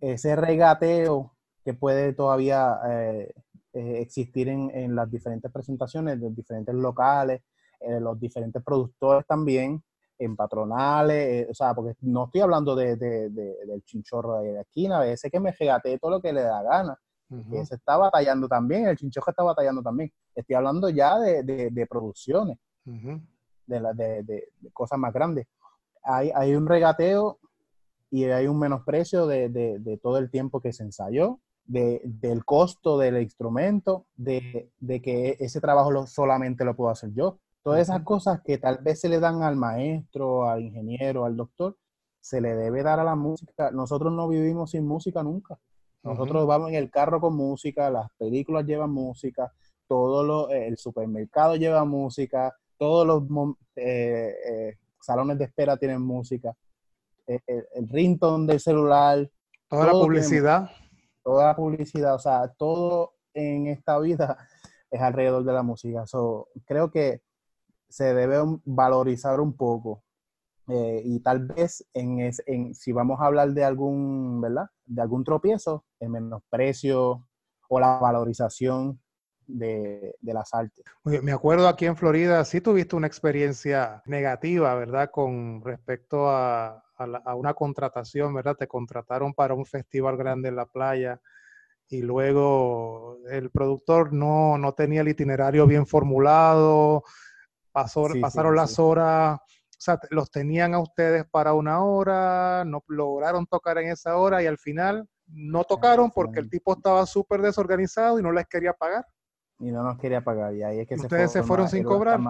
[0.00, 3.34] Ese regateo que puede todavía eh,
[3.72, 7.42] eh, existir en, en, las diferentes presentaciones, de diferentes locales,
[8.00, 9.82] los diferentes productores también,
[10.24, 15.04] en patronales, eh, o sea, porque no estoy hablando de, del chinchorro de la esquina,
[15.06, 16.98] ese que me regate todo lo que le da gana.
[17.50, 20.12] Ese está batallando también, el chinchorro está batallando también.
[20.34, 25.46] Estoy hablando ya de, producciones, de, cosas más grandes.
[26.02, 27.38] Hay, hay un regateo
[28.10, 34.06] y hay un menosprecio de, todo el tiempo que se ensayó, del costo del instrumento,
[34.16, 34.70] de,
[35.02, 37.38] que ese trabajo solamente lo puedo hacer yo.
[37.62, 41.76] Todas esas cosas que tal vez se le dan al maestro, al ingeniero, al doctor,
[42.20, 43.70] se le debe dar a la música.
[43.70, 45.58] Nosotros no vivimos sin música nunca.
[46.02, 49.52] Nosotros vamos en el carro con música, las películas llevan música,
[49.86, 56.02] todo lo, eh, el supermercado lleva música, todos los eh, eh, salones de espera tienen
[56.02, 56.56] música,
[57.24, 59.30] el, el ringtone del celular.
[59.68, 60.70] Toda la publicidad.
[61.22, 64.36] Toda publicidad, o sea, todo en esta vida
[64.90, 66.06] es alrededor de la música.
[66.06, 67.22] So, creo que
[67.88, 70.02] se debe valorizar un poco.
[70.68, 74.66] Eh, y tal vez en, en, si vamos a hablar de algún, ¿verdad?
[74.84, 77.26] De algún tropiezo, el menosprecio
[77.68, 79.01] o la valorización
[79.58, 80.84] de, las artes.
[81.04, 85.10] Me acuerdo aquí en Florida, sí tuviste una experiencia negativa, ¿verdad?
[85.10, 88.56] Con respecto a, a, una contratación, ¿verdad?
[88.56, 91.20] Te contrataron para un festival grande en la playa
[91.88, 97.04] y luego el productor no, no tenía el itinerario bien formulado,
[97.72, 103.78] pasaron las horas, o sea, los tenían a ustedes para una hora, no lograron tocar
[103.78, 108.22] en esa hora y al final no tocaron porque el tipo estaba súper desorganizado y
[108.22, 109.06] no les quería pagar.
[109.62, 112.18] Y no nos quería pagar, y ahí es que ¿Ustedes se, fueron sin cobrar?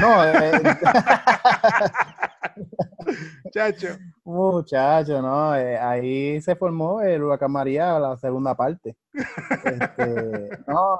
[0.00, 0.50] No, eh,
[3.50, 3.88] Chacho.
[4.24, 8.96] Muchacho, no, eh, ahí se formó el huracán María, la segunda parte.
[9.12, 10.98] Este, no,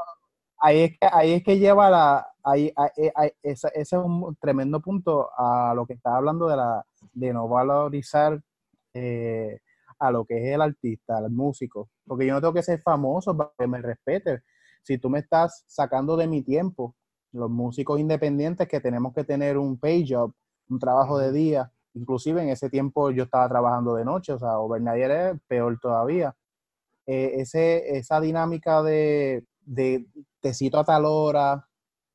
[0.59, 5.31] ahí es que, ahí es que lleva la, ahí, eh, ese, es un tremendo punto
[5.37, 8.41] a lo que está hablando de, la, de no valorizar
[8.93, 9.59] eh,
[9.99, 13.37] a lo que es el artista, el músico, porque yo no tengo que ser famoso
[13.37, 14.43] para que me respete.
[14.85, 16.95] Si tú me estás sacando de mi tiempo,
[17.33, 20.33] los músicos independientes que tenemos que tener un pay job,
[20.69, 24.59] un trabajo de día, inclusive en ese tiempo yo estaba trabajando de noche, o sea,
[24.59, 26.37] overnight es peor todavía.
[27.07, 30.07] Eh, ese, esa dinámica de, de
[30.41, 31.67] te cito a tal hora,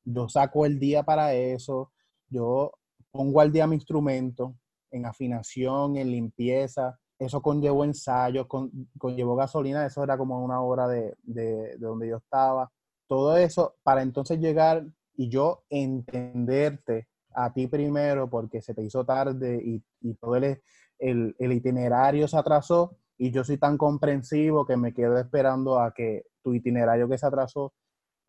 [0.04, 1.92] yo saco el día para eso,
[2.28, 2.72] yo
[3.10, 4.54] pongo al día mi instrumento
[4.92, 10.88] en afinación, en limpieza, eso conllevó ensayos, con, conllevó gasolina, eso era como una hora
[10.88, 12.70] de, de, donde yo estaba.
[13.06, 14.84] Todo eso para entonces llegar
[15.16, 20.60] y yo entenderte a ti primero porque se te hizo tarde y, y todo el,
[20.98, 25.92] el, el, itinerario se atrasó y yo soy tan comprensivo que me quedo esperando a
[25.92, 27.72] que tu itinerario que se atrasó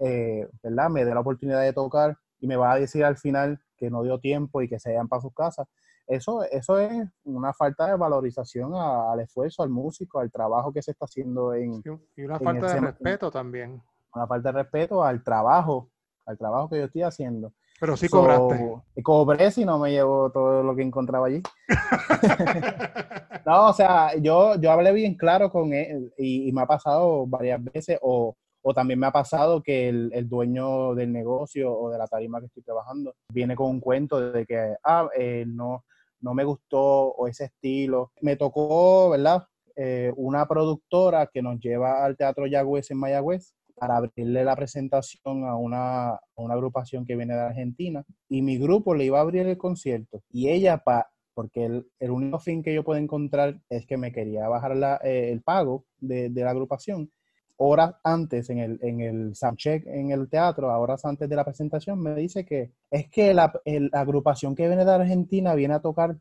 [0.03, 0.89] eh, ¿verdad?
[0.89, 4.01] Me dé la oportunidad de tocar y me va a decir al final que no
[4.01, 5.67] dio tiempo y que se vayan para sus casas.
[6.11, 10.91] Eso, eso es una falta de valorización al esfuerzo, al músico, al trabajo que se
[10.91, 11.81] está haciendo en...
[12.17, 13.81] Y una falta de respeto también.
[14.13, 15.89] Una falta de respeto al trabajo,
[16.25, 17.53] al trabajo que yo estoy haciendo.
[17.79, 18.81] Pero sí cobraste.
[19.01, 21.41] cobré si no me llevo todo lo que encontraba allí.
[23.45, 27.25] no, o sea, yo, yo hablé bien claro con él y, y me ha pasado
[27.25, 31.97] varias veces o o también me ha pasado que el, dueño del negocio o de
[31.97, 35.83] la tarima que estoy trabajando viene con un cuento de que, ah, eh, no,
[36.21, 38.11] no me gustó o ese estilo.
[38.21, 39.43] Me tocó, ¿verdad?
[39.75, 45.45] Eh, una productora que nos lleva al Teatro Yagüez en Mayagüez para abrirle la presentación
[45.45, 49.57] a una, agrupación que viene de Argentina y mi grupo le iba a abrir el
[49.57, 51.65] concierto y ella, pa, porque
[51.99, 55.85] el, único fin que yo puedo encontrar es que me quería bajar eh, el pago
[55.99, 57.11] de, la agrupación.
[57.57, 61.99] Horas antes, en el, en el soundcheck en el teatro, horas antes de la presentación,
[61.99, 66.17] me dice que es que la, la agrupación que viene de Argentina viene a tocar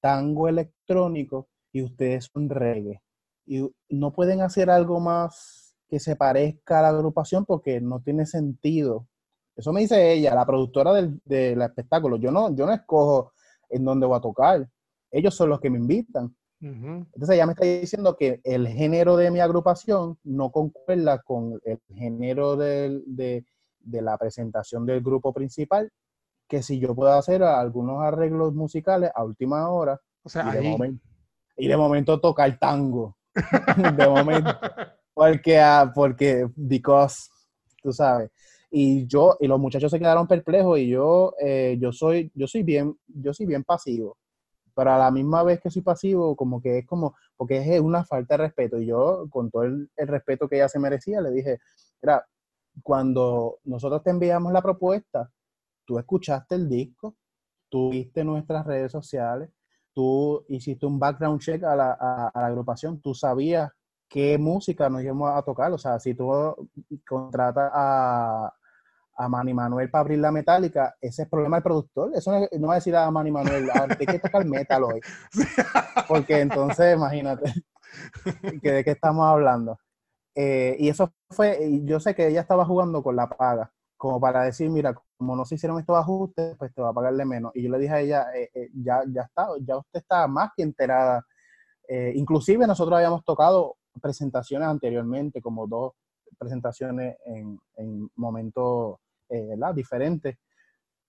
[0.00, 3.02] tango electrónico y ustedes son reggae.
[3.46, 8.26] Y no pueden hacer algo más que se parezca a la agrupación porque no tiene
[8.26, 9.08] sentido.
[9.56, 12.16] Eso me dice ella, la productora del, espectáculo.
[12.16, 13.32] Yo no, yo no escojo
[13.68, 14.68] en dónde voy a tocar.
[15.10, 16.34] Ellos son los que me invitan.
[16.64, 21.78] Entonces ella me está diciendo que el género de mi agrupación no concuerda con el
[21.94, 25.90] género de, de, la presentación del grupo principal,
[26.48, 30.70] que si yo puedo hacer algunos arreglos musicales a última hora, o sea, y, de
[30.70, 31.06] momento,
[31.56, 33.16] y de momento tocar tango.
[33.96, 34.50] de momento.
[35.12, 37.28] Porque, ah, porque, because,
[37.82, 38.30] tú sabes.
[38.70, 42.62] Y yo, y los muchachos se quedaron perplejos y yo, eh, yo soy, yo soy
[42.62, 44.16] bien, yo soy bien pasivo.
[44.74, 48.04] Pero a la misma vez que soy pasivo, como que es como, porque es una
[48.04, 48.78] falta de respeto.
[48.78, 51.60] Y yo, con todo el, respeto que ella se merecía, le dije,
[52.02, 52.26] mira,
[52.82, 55.30] cuando nosotros te enviamos la propuesta,
[55.84, 57.14] tú escuchaste el disco,
[57.68, 59.50] tú viste nuestras redes sociales,
[59.92, 63.70] tú hiciste un background check a la, a, la agrupación, tú sabías
[64.08, 65.72] qué música nos íbamos a tocar.
[65.72, 66.30] O sea, si tú
[67.06, 68.52] contratas a,
[69.16, 72.10] a Manny Manuel para abrir la metálica, ese es el problema del productor.
[72.14, 75.00] Eso no, va a decir a Manny Manuel, ah, hay que tocar metal hoy.
[76.08, 77.52] Porque entonces, imagínate,
[78.62, 79.78] que ¿de qué estamos hablando?
[80.34, 84.42] Eh, y eso fue, yo sé que ella estaba jugando con la paga como para
[84.42, 87.52] decir, mira, como no se hicieron estos ajustes, pues te va a pagarle menos.
[87.54, 90.50] Y yo le dije a ella, eh, eh, ya, ya está, ya usted está más
[90.56, 91.24] que enterada.
[92.14, 95.92] Inclusive nosotros habíamos tocado presentaciones anteriormente, como dos
[96.38, 98.96] presentaciones en, en momentos
[99.74, 100.36] diferentes.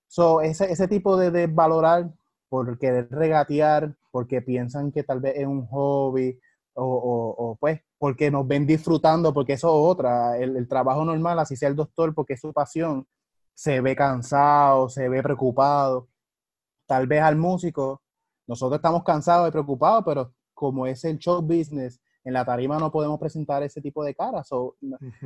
[0.08, 2.12] So, ese, ese tipo de, de valorar
[2.50, 6.40] por querer regatear, porque piensan que tal vez es un hobby,
[6.76, 11.70] o, pues porque nos ven disfrutando, porque eso es otra, el, trabajo normal, así sea
[11.70, 13.08] el doctor, porque es su pasión,
[13.54, 16.10] se ve cansado, se ve preocupado.
[16.86, 18.02] Tal vez al músico,
[18.48, 22.92] nosotros estamos cansados y preocupados, pero como es el show business, en la tarima no
[22.92, 24.50] podemos presentar ese tipo de caras.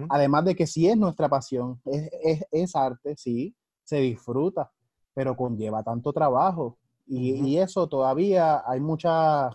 [0.10, 4.70] Además de que sí es nuestra pasión, es, es, arte, sí, se disfruta,
[5.14, 6.78] pero conlleva tanto trabajo.
[7.08, 9.50] Y, y eso todavía hay mucha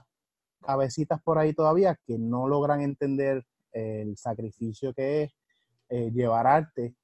[0.65, 5.33] cabecitas por ahí todavía que no logran entender el sacrificio que es
[5.89, 6.95] eh, llevar arte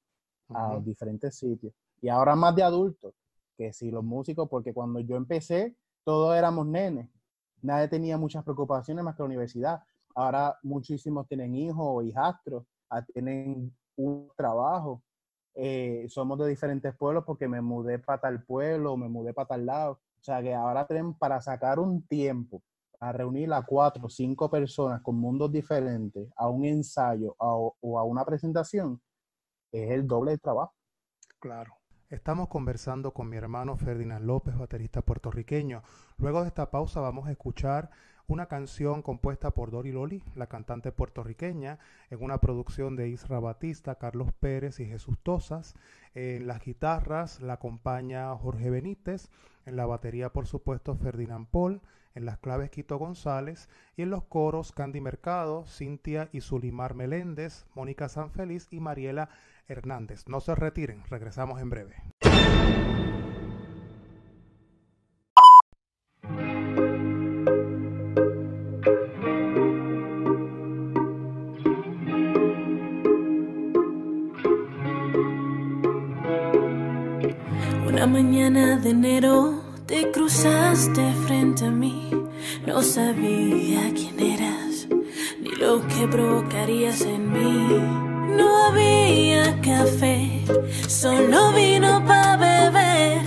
[0.49, 1.73] a diferentes sitios.
[2.01, 3.13] Y ahora más de adultos,
[3.55, 7.09] que si los músicos, porque cuando yo empecé, todos éramos nenes.
[7.61, 9.83] Nadie tenía muchas preocupaciones más que la universidad.
[10.15, 15.03] Ahora muchísimos tienen hijos o hijastros, ah, tienen un trabajo.
[15.53, 19.65] Eh, somos de diferentes pueblos porque me mudé para tal pueblo, me mudé para tal
[19.65, 19.91] lado.
[19.93, 22.63] O sea que ahora tenemos para sacar un tiempo
[22.99, 28.03] a reunir a cuatro o cinco personas con mundos diferentes a un ensayo o a
[28.03, 29.01] una presentación,
[29.71, 30.73] es el doble de trabajo.
[31.39, 31.81] Claro.
[32.11, 35.81] Estamos conversando con mi hermano Ferdinand López, baterista puertorriqueño.
[36.17, 37.89] Luego de esta pausa vamos a escuchar
[38.31, 41.79] una canción compuesta por Dori Loli, la cantante puertorriqueña,
[42.09, 45.75] en una producción de Isra Batista, Carlos Pérez y Jesús Tosas.
[46.15, 49.29] En las guitarras la acompaña Jorge Benítez,
[49.65, 51.81] en la batería por supuesto Ferdinand Paul,
[52.15, 53.67] en las claves Quito González
[53.97, 59.29] y en los coros Candy Mercado, Cintia y Zulimar Meléndez, Mónica Sanfeliz y Mariela
[59.67, 60.27] Hernández.
[60.27, 61.95] No se retiren, regresamos en breve.
[78.81, 82.09] De enero te cruzaste frente a mí,
[82.65, 84.87] no sabía quién eras,
[85.39, 87.79] ni lo que provocarías en mí.
[88.37, 90.43] No había café,
[90.87, 93.21] solo vino para beber,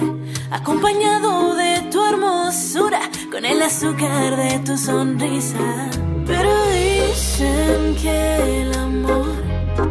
[0.51, 3.01] acompañado de tu hermosura,
[3.31, 5.91] con el azúcar de tu sonrisa.
[6.27, 9.27] Pero dicen que el amor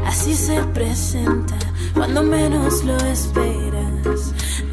[0.05, 1.55] así se presenta
[1.93, 3.62] cuando menos lo esperas,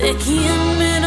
[0.01, 1.00] de quien menos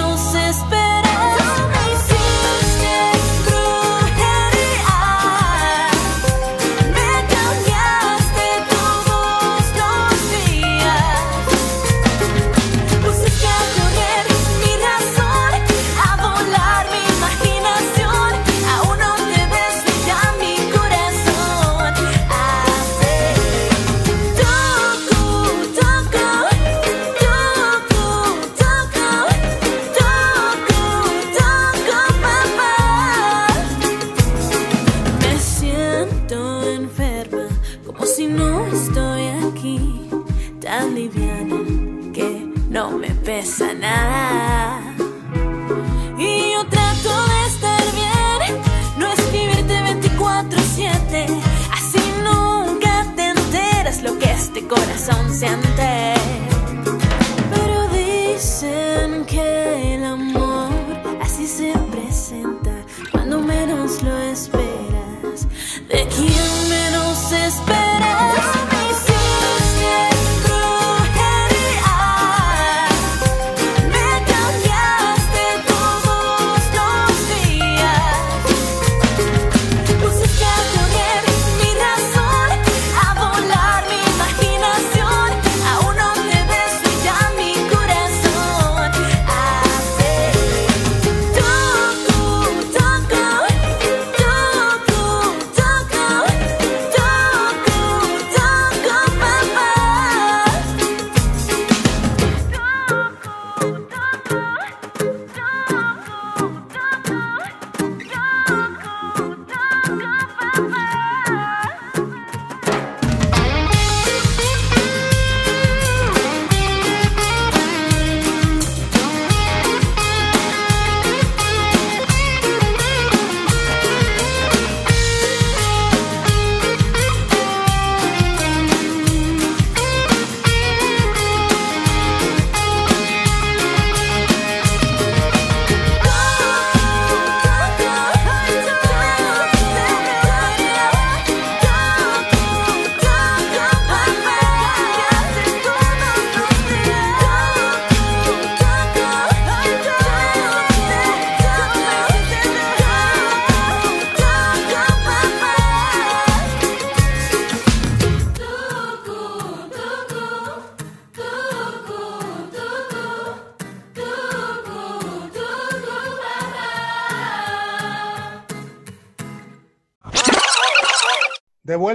[42.13, 44.79] que no me pesa nada.
[46.17, 48.61] Y yo trato de estar bien,
[48.97, 51.27] no escribirte 24-7,
[51.71, 56.13] así nunca te enteras lo que este corazón siente.
[57.51, 60.69] Pero dicen que el amor
[61.21, 62.71] así se presenta
[63.11, 64.72] cuando menos lo esperas,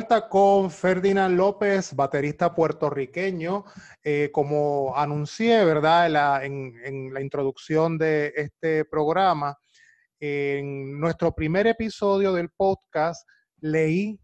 [0.09, 3.65] Con Ferdinand López, baterista puertorriqueño.
[4.03, 6.09] Eh, como anuncié, ¿verdad?
[6.09, 9.59] La, en la introducción de este programa,
[10.19, 13.29] en nuestro primer episodio del podcast,
[13.61, 14.19] leí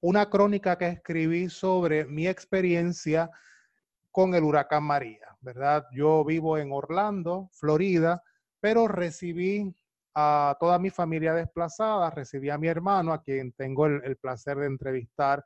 [0.00, 3.30] una crónica que escribí sobre mi experiencia
[4.12, 5.86] con el huracán María, ¿verdad?
[5.94, 8.22] Yo vivo en Orlando, Florida,
[8.60, 9.74] pero recibí
[10.18, 14.56] a toda mi familia desplazada, recibí a mi hermano, a quien tengo el, el placer
[14.56, 15.44] de entrevistar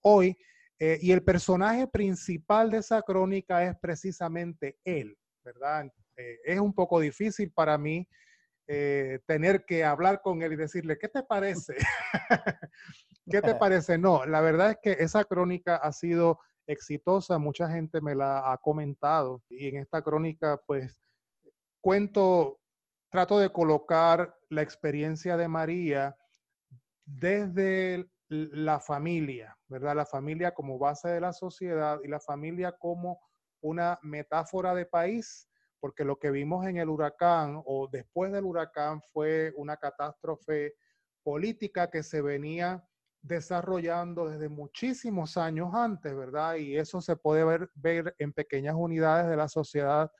[0.00, 0.36] hoy,
[0.78, 5.86] eh, y el personaje principal de esa crónica es precisamente él, ¿verdad?
[6.16, 8.06] Eh, es un poco difícil para mí
[8.68, 11.76] eh, tener que hablar con él y decirle, ¿qué te parece?
[13.30, 13.96] ¿Qué te parece?
[13.96, 18.58] No, la verdad es que esa crónica ha sido exitosa, mucha gente me la ha
[18.58, 21.00] comentado y en esta crónica pues
[21.80, 22.58] cuento,
[23.16, 26.14] trato de colocar la experiencia de María
[27.06, 29.96] desde la familia, ¿verdad?
[29.96, 33.18] La familia como base de la sociedad y la familia como
[33.62, 35.48] una metáfora de país,
[35.80, 40.74] porque lo que vimos en el huracán o después del huracán fue una catástrofe
[41.22, 42.86] política que se venía
[43.22, 46.56] desarrollando desde muchísimos años antes, ¿verdad?
[46.56, 50.12] Y eso se puede ver, ver en pequeñas unidades de la sociedad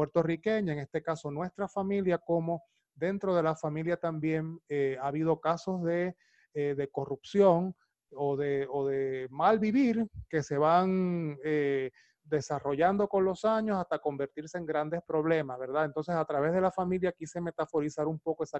[0.00, 2.62] puertorriqueña, en este caso nuestra familia, como
[2.94, 6.16] dentro de la familia también eh, ha habido casos de,
[6.54, 7.76] eh, corrupción
[8.12, 11.90] o de, mal vivir que se van eh,
[12.24, 15.84] desarrollando con los años hasta convertirse en grandes problemas, ¿verdad?
[15.84, 18.58] Entonces, a través de la familia quise metaforizar un poco esa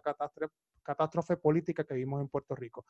[0.83, 2.85] catástrofe política que vimos en Puerto Rico.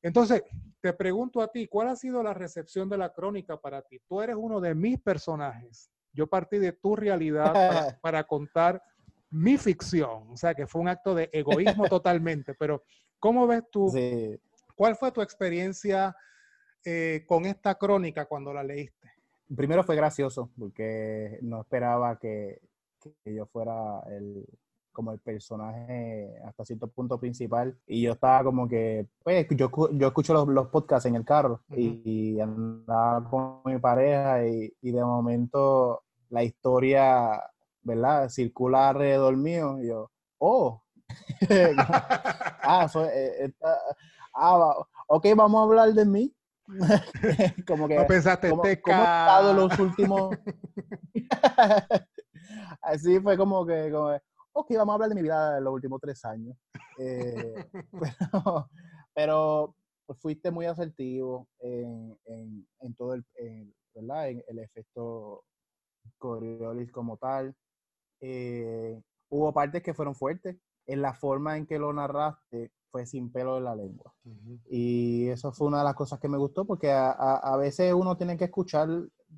[0.00, 0.42] Entonces,
[0.80, 4.00] te pregunto a ti, ¿cuál ha sido la recepción de la crónica para ti?
[4.08, 5.90] Tú eres uno de mis personajes.
[6.12, 8.82] Yo partí de tu realidad para, para contar
[9.30, 10.30] mi ficción.
[10.30, 12.54] O sea, que fue un acto de egoísmo totalmente.
[12.54, 12.82] Pero,
[13.18, 13.88] ¿cómo ves tú?
[13.88, 14.38] Sí.
[14.74, 16.16] ¿Cuál fue tu experiencia
[16.84, 19.10] eh, con esta crónica cuando la leíste?
[19.54, 22.60] Primero fue gracioso porque no esperaba que,
[23.22, 24.46] que yo fuera el,
[24.92, 30.06] como el personaje hasta cierto punto principal y yo estaba como que, pues yo, yo
[30.08, 34.90] escucho los, los podcasts en el carro y, y andaba con mi pareja y, y
[34.92, 37.42] de momento la historia,
[37.82, 38.28] ¿verdad?
[38.28, 40.82] Circula alrededor mío y yo, oh,
[42.62, 43.78] ah, soy, eh, esta-
[44.34, 46.34] ah, va- ok, vamos a hablar de mí.
[47.66, 48.82] como que No pensaste, ¿Cómo, "Teca".
[48.82, 50.38] cómo he estado los últimos?
[52.82, 54.20] Así fue como que, como, que,
[54.52, 56.56] ok, vamos a hablar de mi vida de los últimos tres años.
[56.98, 57.54] Eh,
[58.20, 58.70] pero,
[59.14, 59.76] pero,
[60.20, 62.16] fuiste muy asertivo en,
[62.96, 63.24] todo el,
[63.94, 64.30] ¿verdad?
[64.30, 65.44] En el efecto
[66.18, 67.54] Coriolis como tal.
[68.20, 70.56] Eh, hubo partes que fueron fuertes.
[70.86, 74.12] En la forma en que lo narraste fue sin pelo en la lengua.
[74.68, 78.36] Y eso fue una de las cosas que me gustó porque a, veces uno tiene
[78.36, 78.88] que escuchar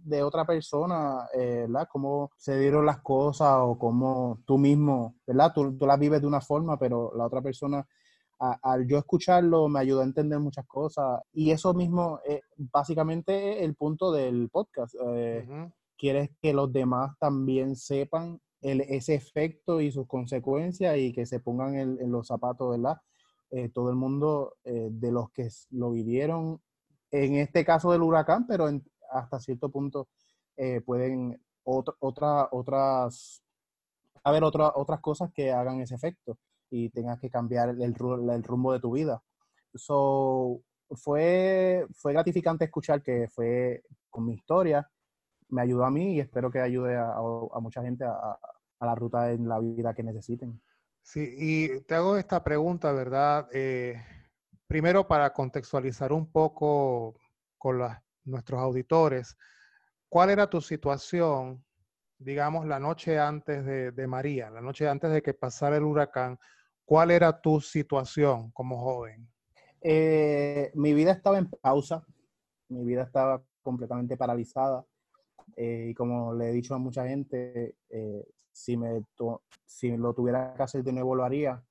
[0.05, 1.89] de otra persona, eh, ¿verdad?
[1.91, 5.53] Cómo se dieron las cosas o cómo tú mismo, ¿verdad?
[5.55, 7.87] Tú, tú las vives de una forma, pero la otra persona
[8.63, 13.77] al yo escucharlo me ayudó a entender muchas cosas y eso mismo es básicamente el
[13.77, 14.97] punto del podcast.
[15.15, 15.47] Eh,
[15.97, 21.39] quieres que los demás también sepan el, ese efecto y sus consecuencias y que se
[21.39, 22.97] pongan en, los zapatos, ¿verdad?
[23.51, 26.61] Eh, todo el mundo eh, de los que lo vivieron,
[27.13, 28.69] en este caso del huracán, pero
[29.13, 30.09] hasta cierto punto
[30.85, 33.43] pueden otra, otra, otras,
[34.25, 36.39] haber otra, otras cosas que hagan ese efecto
[36.71, 39.23] y tengas que cambiar el, el rumbo de tu vida.
[39.75, 40.63] So,
[40.97, 44.89] fue, fue gratificante escuchar que fue con mi historia,
[45.49, 47.15] me ayudó a mí y espero que ayude a,
[47.61, 48.39] mucha gente a,
[48.81, 50.61] la ruta en la vida que necesiten.
[51.03, 53.49] Sí, y te hago esta pregunta, ¿verdad?
[53.53, 54.01] Eh,
[54.67, 57.17] primero para contextualizar un poco
[57.59, 57.79] con
[58.25, 59.37] nuestros auditores,
[60.09, 61.65] ¿cuál era tu situación,
[62.19, 66.39] digamos, la noche antes de, María, la noche antes de que pasara el huracán?
[66.85, 69.29] ¿Cuál era tu situación como joven?
[69.81, 72.05] Eh, mi vida estaba en pausa,
[72.69, 74.85] mi vida estaba completamente paralizada.
[75.57, 79.03] Eh, y como le he dicho a mucha gente, eh, si, me
[79.65, 81.63] si lo tuviera que hacer de nuevo lo haría,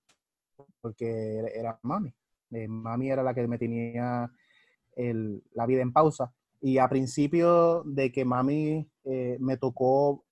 [0.82, 2.14] porque era mami.
[2.68, 4.32] mami era la que me tenía
[4.96, 6.34] la vida en pausa.
[6.62, 8.88] Y a principio de que mami
[9.40, 10.24] me tocó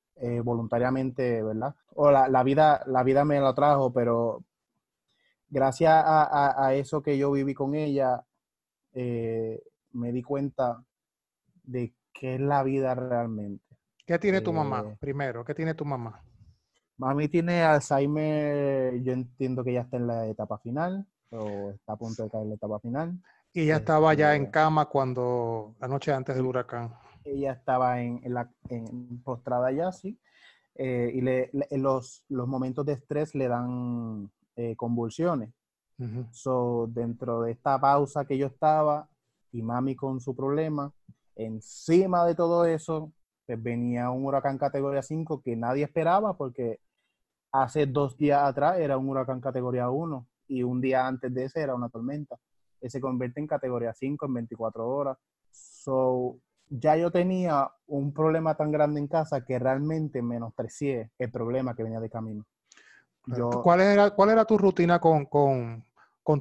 [0.44, 1.74] voluntariamente, ¿verdad?
[1.96, 4.44] O la, la, vida, la vida me lo trajo, pero
[5.50, 8.24] gracias a, eso que yo viví con ella,
[8.94, 9.62] eh,
[9.92, 10.84] me di cuenta
[11.64, 13.64] de qué es la vida realmente.
[14.06, 15.44] ¿Qué tiene tu mamá eh, primero?
[15.44, 16.24] ¿Qué tiene tu mamá?
[16.98, 21.98] Mami tiene Alzheimer, yo entiendo que ya está en la etapa final o está a
[21.98, 23.22] punto de caer en la etapa final.
[23.54, 26.94] Y ella estaba ya en este, cama cuando, la noche antes del huracán.
[27.24, 28.50] Ella estaba en, la
[29.24, 30.20] postrada ya, sí.
[30.76, 35.54] Eh, y le, los, los momentos de estrés le dan eh, convulsiones.
[36.32, 39.10] So, dentro de esta pausa que yo estaba
[39.52, 40.94] y mami con su problema,
[41.36, 43.12] encima de todo eso,
[43.46, 46.80] pues venía un huracán categoría 5 que nadie esperaba porque
[47.52, 51.62] hace dos días atrás era un huracán categoría 1 y un día antes de ese
[51.62, 52.38] era una tormenta.
[52.88, 55.18] Se convierte en categoría 5 en 24 horas.
[55.52, 61.76] So, ya yo tenía un problema tan grande en casa que realmente menosprecié el problema
[61.76, 62.46] que venía de camino.
[63.64, 65.28] ¿Cuál, era, ¿Cuál era tu rutina con,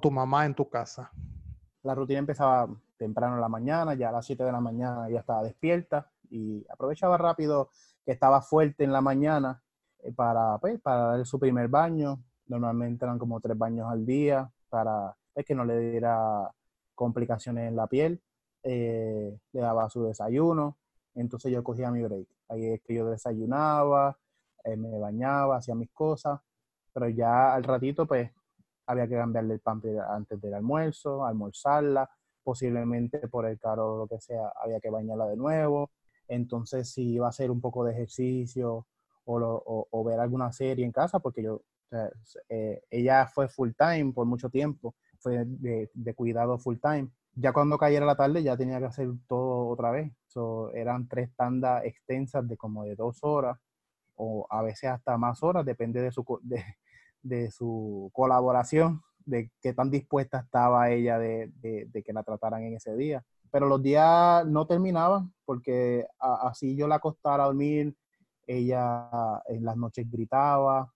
[0.01, 1.11] tu mamá en tu casa?
[1.83, 5.21] La rutina empezaba temprano en la mañana, ya a las 7 de la mañana ya
[5.21, 7.71] estaba despierta y aprovechaba rápido
[8.05, 9.63] que estaba fuerte en la mañana
[10.01, 12.23] eh, para, pues, para dar su primer baño.
[12.47, 16.51] Normalmente eran como tres baños al día para pues, que no le diera
[16.95, 18.21] complicaciones en la piel.
[18.63, 20.79] Eh, le daba su desayuno,
[21.15, 22.27] entonces yo cogía mi break.
[22.49, 24.19] Ahí es que yo desayunaba,
[24.65, 26.41] eh, me bañaba, hacía mis cosas
[26.99, 28.31] pero ya al ratito pues
[28.87, 29.81] había que cambiarle el pan
[30.11, 32.11] antes del almuerzo, almorzarla,
[32.43, 35.91] posiblemente por el caro o lo que sea, había que bañarla de nuevo.
[36.27, 38.87] Entonces, si iba a hacer un poco de ejercicio
[39.25, 41.63] o, ver alguna serie en casa, porque yo,
[42.49, 47.09] eh, ella fue full time por mucho tiempo, fue de, cuidado full time.
[47.35, 50.13] Ya cuando cayera la tarde ya tenía que hacer todo otra vez.
[50.75, 53.59] eran tres tandas extensas de como de dos horas
[54.17, 56.25] o a veces hasta más horas, depende de su,
[57.23, 62.97] de, su colaboración, de qué tan dispuesta estaba ella de, que la trataran en ese
[62.97, 63.25] día.
[63.51, 67.97] Pero los días no terminaban porque así yo la acostara a dormir,
[68.47, 69.09] ella
[69.47, 70.93] en las noches gritaba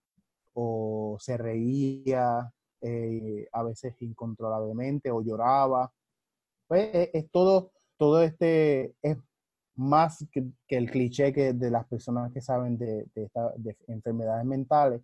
[0.55, 2.53] o se reía,
[2.83, 5.93] eh, a veces incontrolablemente o lloraba.
[6.66, 9.16] Pues es, es, todo, todo este, es
[9.76, 13.07] más que, el cliché que de las personas que saben de,
[13.89, 15.03] enfermedades mentales,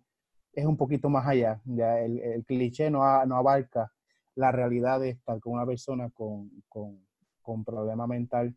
[0.53, 1.61] es un poquito más allá.
[1.65, 3.91] el, cliché no, no, abarca
[4.35, 6.99] la realidad de estar con una persona con, con,
[7.41, 8.55] con problema mental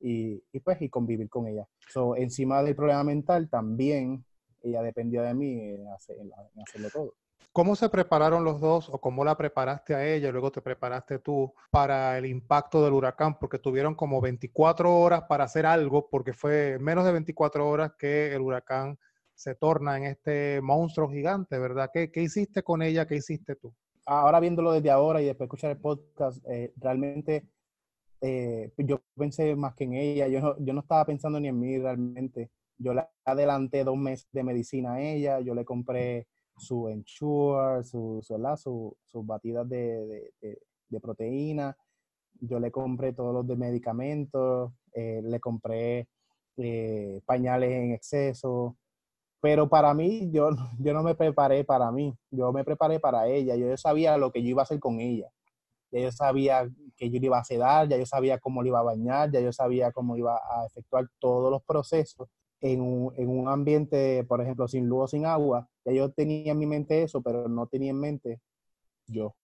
[0.00, 1.66] y, y, pues y convivir con ella.
[1.88, 4.24] So, encima del problema mental, también
[4.62, 7.14] ella dependía de mí en hacerlo todo.
[7.52, 11.18] ¿Cómo se prepararon los dos o cómo la preparaste a ella y luego te preparaste
[11.18, 13.38] tú para el impacto del huracán?
[13.38, 18.34] Porque tuvieron como 24 horas para hacer algo, porque fue menos de 24 horas que
[18.34, 18.98] el huracán
[19.34, 21.90] se torna en este monstruo gigante, ¿verdad?
[21.92, 23.06] ¿Qué, qué hiciste con ella?
[23.06, 23.74] ¿Qué hiciste tú?
[24.06, 27.46] ahora viéndolo desde ahora y después escuchar el podcast, eh, realmente
[28.20, 31.58] eh, yo pensé más que en ella, yo no, yo no estaba pensando ni en
[31.58, 32.50] mí realmente.
[32.78, 36.26] Yo le adelanté dos meses de medicina a ella, yo le compré
[36.56, 41.76] su Ensure, su, su, sus batidas de, de, de, proteína,
[42.40, 46.08] yo le compré todos los de medicamentos, eh, le compré
[46.56, 48.76] eh, pañales en exceso,
[49.40, 53.56] pero para mí yo, yo no me preparé para mí, yo me preparé para ella,
[53.56, 55.28] yo sabía lo que yo iba a hacer con ella,
[55.90, 58.80] ya yo sabía que yo le iba a sedar, ya yo sabía cómo le iba
[58.80, 62.28] a bañar, ya yo sabía cómo iba a efectuar todos los procesos
[62.60, 66.52] en un, en un ambiente, por ejemplo, sin luz o sin agua, ya yo tenía
[66.52, 68.40] en mi mente eso, pero no tenía en mente
[69.06, 69.34] yo.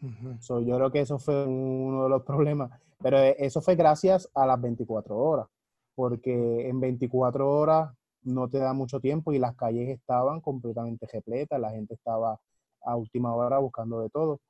[0.00, 2.70] yo creo que eso fue uno de los problemas.
[3.02, 5.46] Pero e, eso fue gracias a las 24 horas,
[5.94, 11.60] porque en 24 horas no te da mucho tiempo y las calles estaban completamente repletas,
[11.60, 12.40] la gente estaba
[12.82, 14.40] a última hora buscando de todo.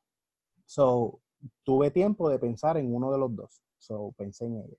[0.66, 1.20] So,
[1.64, 3.62] tuve tiempo de pensar en uno de los dos.
[3.78, 4.76] So, pensé en ella.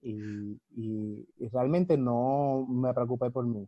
[0.00, 3.66] Y, y, realmente no me preocupé por mí.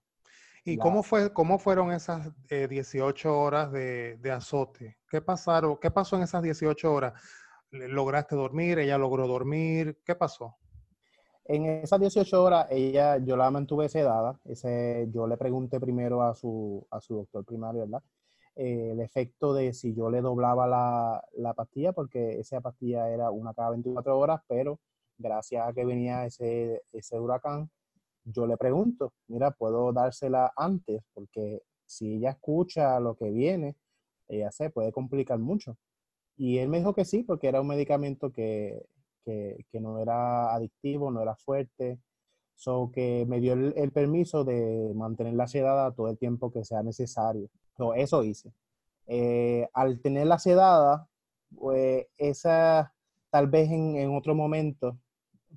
[0.65, 4.99] ¿Y cómo, fue, cómo fueron esas 18 eh, horas de, de, azote?
[5.09, 7.21] ¿Qué, pasaron, ¿Qué pasó en esas 18 horas?
[7.71, 8.79] ¿Lograste dormir?
[8.79, 10.01] ¿Ella logró dormir?
[10.05, 10.57] ¿Qué pasó?
[11.45, 14.39] En esas 18 horas, ella, yo la mantuve sedada.
[14.45, 18.03] Ese, yo le pregunté primero a su, a su doctor primario, ¿verdad?
[18.57, 23.31] Eh, el efecto de si yo le doblaba la, la, pastilla, porque esa pastilla era
[23.31, 24.79] una cada 24 horas, pero
[25.19, 27.71] gracias a que venía ese, ese huracán,
[28.33, 31.03] yo le pregunto, mira, ¿puedo dársela antes?
[31.15, 33.77] Porque si ella escucha lo que viene,
[34.29, 35.77] ella se puede complicar mucho.
[36.37, 38.87] Y él me dijo que sí, porque era un medicamento que,
[39.25, 42.01] que, no era adictivo, no era fuerte.
[42.55, 47.49] So que me dio el, permiso de mantenerla sedada todo el tiempo que sea necesario.
[47.77, 48.53] So, eso hice.
[49.07, 51.09] Eh, al tenerla sedada,
[51.59, 52.95] pues esa,
[53.31, 54.99] tal vez en, en otro momento,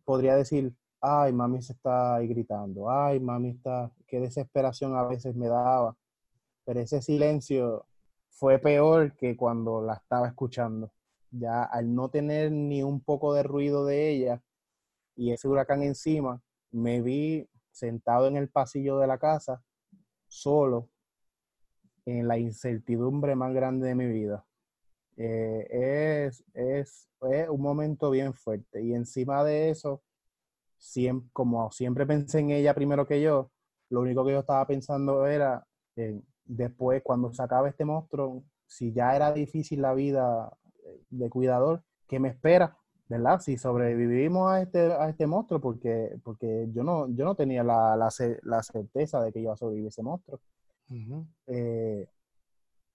[0.06, 0.74] podría decir,
[1.04, 5.98] ay, mami se está ahí gritando, ay, mami está, qué desesperación a veces me daba.
[6.66, 7.86] Pero ese silencio
[8.30, 10.92] fue peor que cuando la estaba escuchando.
[11.32, 14.42] Ya al no tener ni un poco de ruido de ella
[15.16, 16.42] y ese huracán encima,
[16.72, 19.62] me vi sentado en el pasillo de la casa,
[20.28, 20.90] solo,
[22.06, 24.46] en la incertidumbre más grande de mi vida.
[25.18, 27.10] Eh, es, es,
[27.50, 28.82] un momento bien fuerte.
[28.82, 30.02] Y encima de eso,
[30.84, 33.52] siempre, como siempre pensé en ella primero que yo,
[33.90, 35.66] lo único que yo estaba pensando era,
[36.46, 40.52] después, cuando se acabe este monstruo, si ya era difícil la vida
[41.10, 42.78] de cuidador, ¿qué me espera?
[43.08, 43.40] ¿Verdad?
[43.40, 47.96] Si sobrevivimos a este, a este monstruo, porque, porque yo, no, yo no tenía la,
[47.96, 48.10] la,
[48.44, 50.40] la certeza de que iba a sobrevivir ese monstruo.
[51.48, 52.08] Eh,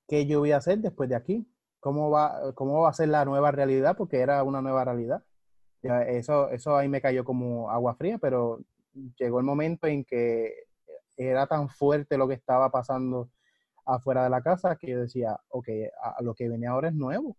[0.06, 1.46] ¿Qué yo voy a hacer después de aquí?
[1.80, 5.22] cómo va, cómo va a ser la nueva realidad, porque era una nueva realidad.
[5.82, 8.60] Eso, eso ahí me cayó como agua fría, pero
[9.18, 10.52] llegó el momento en que
[11.16, 13.30] era tan fuerte lo que estaba pasando
[13.84, 15.68] afuera de la casa que yo decía, ok,
[16.20, 17.36] lo que viene ahora es nuevo.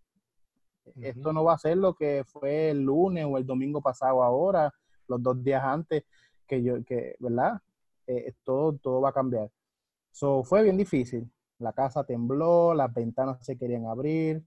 [1.02, 4.74] Esto no va a ser lo que fue el lunes o el domingo pasado ahora,
[5.08, 6.04] los dos días antes,
[6.48, 7.60] que yo, que, ¿verdad?
[8.08, 9.52] Eh, todo, todo va a cambiar.
[10.12, 11.32] So, fue bien difícil.
[11.60, 14.44] La casa tembló, las ventanas se querían abrir,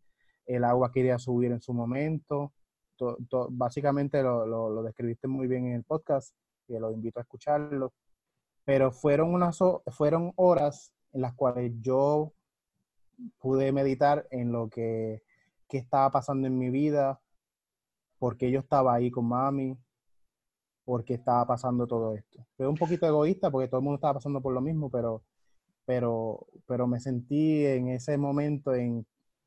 [0.46, 2.52] el agua quería subir en su momento.
[3.50, 6.34] Básicamente lo, describiste muy bien en el podcast,
[6.68, 7.92] y lo invito a escucharlo.
[8.64, 12.32] Pero fueron, unas, fueron horas en las cuales yo
[13.38, 15.22] pude meditar en lo que,
[15.68, 17.20] que estaba pasando en mi vida,
[18.18, 19.76] porque yo estaba ahí con mami,
[20.84, 22.46] porque estaba pasando todo esto.
[22.56, 25.22] Fue un poquito egoísta porque todo el mundo estaba pasando por lo mismo, pero
[25.84, 29.06] pero, pero me sentí en ese momento en,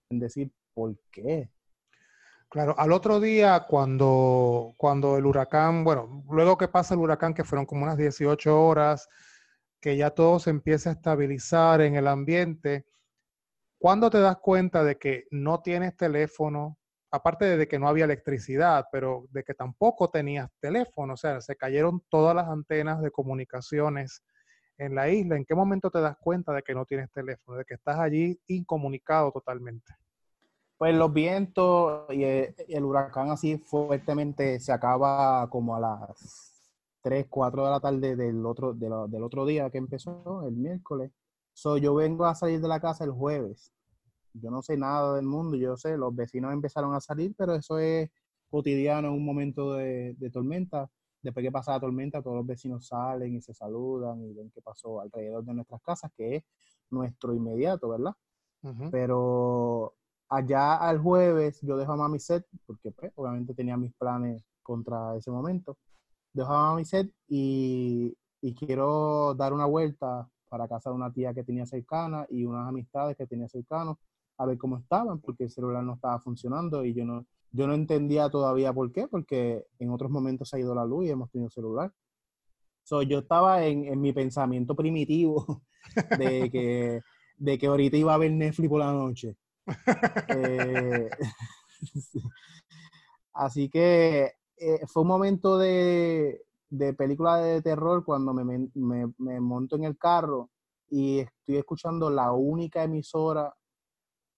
[0.09, 1.49] decir, ¿por qué?
[2.51, 7.43] Claro, al otro día cuando, cuando el huracán, bueno, luego que pasa el huracán, que
[7.43, 9.09] fueron como unas 18 horas,
[9.81, 12.85] que ya todo se empieza a estabilizar en el ambiente,
[13.79, 16.77] ¿cuándo te das cuenta de que no tienes teléfono?
[17.11, 21.55] Aparte de que no había electricidad, pero de que tampoco tenías teléfono, o sea, se
[21.57, 24.23] cayeron todas las antenas de comunicaciones
[24.77, 27.65] en la isla, ¿en qué momento te das cuenta de que no tienes teléfono, de
[27.65, 29.93] que estás allí incomunicado totalmente?
[30.77, 37.65] Pues los vientos y el, huracán así fuertemente se acaba como a las 3, 4
[37.65, 41.11] de la tarde del otro, del otro día que empezó, el miércoles.
[41.53, 43.71] So, yo vengo a salir de la casa el jueves.
[44.33, 47.79] Yo no sé nada del mundo, yo sé, los vecinos empezaron a salir, pero eso
[47.79, 48.09] es
[48.49, 50.89] cotidiano en un momento de, de tormenta
[51.25, 54.61] después que pasa la tormenta, todos los vecinos salen y se saludan y ven qué
[54.61, 56.43] pasó alrededor de nuestras casas, que es
[56.89, 58.13] nuestro inmediato, ¿verdad?
[58.89, 59.93] Pero
[60.29, 65.15] allá al jueves yo dejo a Mami Set, porque pues, obviamente tenía mis planes contra
[65.15, 65.77] ese momento.
[66.33, 71.33] Dejo a Mami Set y, y quiero dar una vuelta para casa de una tía
[71.33, 73.97] que tenía cercana y unas amistades que tenía cercanos
[74.37, 77.73] a ver cómo estaban, porque el celular no estaba funcionando y yo no, yo no
[77.73, 81.31] entendía todavía por qué, porque en otros momentos se ha ido la luz y hemos
[81.31, 81.91] tenido celular.
[82.83, 85.63] So, yo estaba en, en mi pensamiento primitivo
[86.19, 87.01] de que,
[87.37, 89.35] de que ahorita iba a ver Netflix por la noche.
[90.27, 91.09] Eh,
[93.33, 99.39] así que eh, fue un momento de, de, película de terror cuando me, me, me
[99.39, 100.49] monto en el carro
[100.89, 103.55] y estoy escuchando la única emisora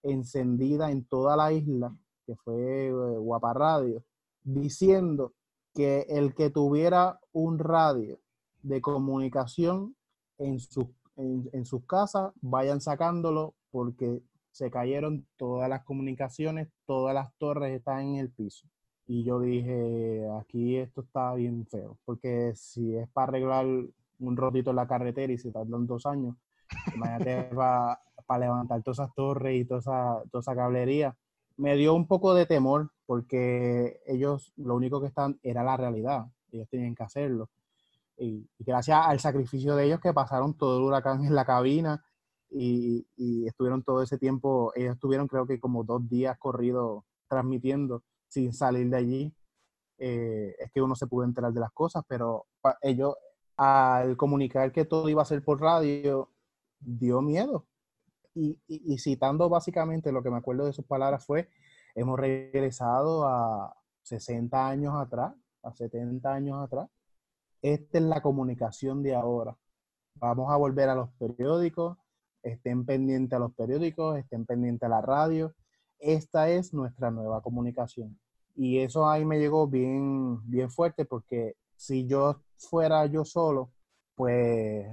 [0.03, 4.03] encendida en toda la isla, que fue eh, Guapa Radio,
[4.43, 5.33] diciendo
[5.73, 8.19] que el que tuviera un radio
[8.61, 9.95] de comunicación
[10.37, 14.21] en, su, en, sus casas, vayan sacándolo porque
[14.57, 18.67] se cayeron todas las comunicaciones, todas las torres están en el piso.
[19.05, 24.71] Y yo dije, aquí esto está bien feo, porque si es para arreglar un rotito
[24.71, 26.35] en la carretera y se tardan dos años,
[26.95, 31.15] imagínate va para levantar todas esas torres y toda esa, toda esa cablería.
[31.55, 36.25] Me dio un poco de temor porque ellos lo único que están era la realidad,
[36.51, 37.51] ellos tenían que hacerlo.
[38.17, 42.03] Y, gracias al sacrificio de ellos que pasaron todo el huracán en la cabina
[42.49, 43.05] y,
[43.47, 48.89] estuvieron todo ese tiempo, ellos estuvieron creo que como dos días corridos transmitiendo sin salir
[48.89, 49.33] de allí.
[49.99, 52.45] Eh, es que uno se pudo enterar de las cosas, pero
[52.81, 53.15] ellos
[53.57, 56.31] al comunicar que todo iba a ser por radio,
[56.79, 57.65] dio miedo.
[58.35, 61.49] Y, y, citando básicamente lo que me acuerdo de sus palabras fue,
[61.95, 65.33] hemos regresado a 60 años atrás,
[65.63, 66.87] a 70 años atrás.
[67.63, 69.57] Esta es la comunicación de ahora.
[70.15, 71.97] Vamos a volver a los periódicos,
[72.51, 75.53] estén pendientes a los periódicos, estén pendientes a la radio.
[75.99, 78.19] Esta es nuestra nueva comunicación.
[78.55, 83.69] Y eso ahí me llegó bien, bien fuerte porque si yo fuera yo solo,
[84.15, 84.87] pues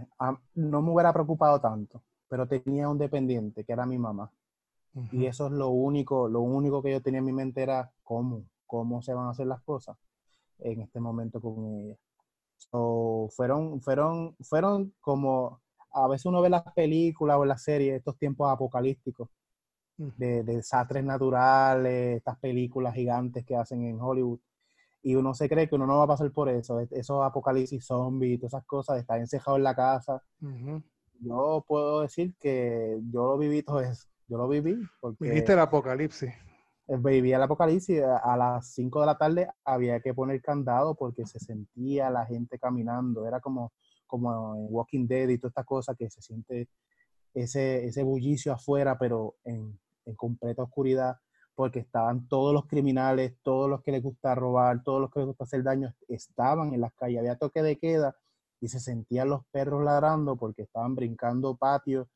[0.54, 4.30] no me hubiera preocupado tanto, pero tenía un dependiente que era mi mamá.
[5.10, 8.44] Y eso es lo único, lo único que yo tenía en mi mente era cómo,
[8.66, 9.96] cómo se van a hacer las cosas
[10.58, 11.96] en este momento con ella.
[13.30, 15.60] fueron, fueron, fueron como,
[15.94, 19.28] a veces uno ve las películas o las series, estos tiempos apocalípticos,
[19.96, 24.40] de, de desastres naturales, estas películas gigantes que hacen en Hollywood
[25.04, 28.40] y uno se cree que uno no va a pasar por eso, esos apocalipsis zombies,
[28.40, 30.22] todas esas cosas, estar encejado en la casa.
[31.20, 34.76] Yo puedo decir que yo lo viví todo eso, yo lo viví.
[35.00, 36.30] Porque Viviste el apocalipsis.
[36.88, 41.26] Eh, viví el apocalipsis, a las 5 de la tarde había que poner candado porque
[41.26, 43.74] se sentía la gente caminando, era como,
[44.18, 46.68] como en Walking Dead y todas estas cosas que se siente
[47.34, 51.16] ese, ese bullicio afuera, pero en, en completa oscuridad
[51.54, 55.26] porque estaban todos los criminales, todos los que les gusta robar, todos los que les
[55.28, 58.16] gusta hacer daño, estaban en las calles, había toque de queda
[58.60, 62.08] y se sentían los perros ladrando porque estaban brincando patios,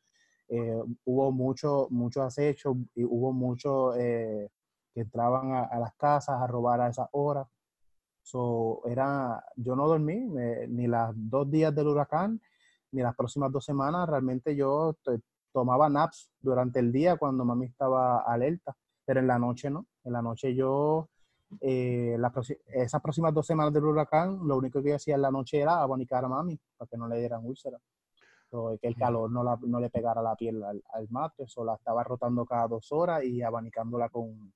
[0.49, 4.49] eh, hubo mucho, mucho acecho y hubo muchos eh,
[4.95, 7.47] que entraban a, las casas a robar a esa hora.
[8.31, 10.17] So, era, yo no dormí
[10.69, 12.41] ni los dos días del huracán,
[12.93, 14.07] ni las próximas dos semanas.
[14.09, 14.97] Realmente yo
[15.53, 18.77] tomaba naps durante el día cuando mami estaba alerta
[19.09, 19.87] pero en la noche no.
[20.05, 21.09] En la noche yo,
[21.63, 22.19] eh,
[22.67, 25.81] esas próximas dos semanas del huracán, lo único que yo hacía en la noche era
[25.81, 27.81] abanicar a mami para que no le dieran úlceras.
[28.51, 32.05] que el calor no, no le pegara la piel al, al mate, o la estaba
[32.05, 34.53] rotando cada dos horas y abanicándola con,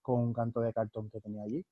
[0.00, 1.66] con un canto de cartón que tenía allí.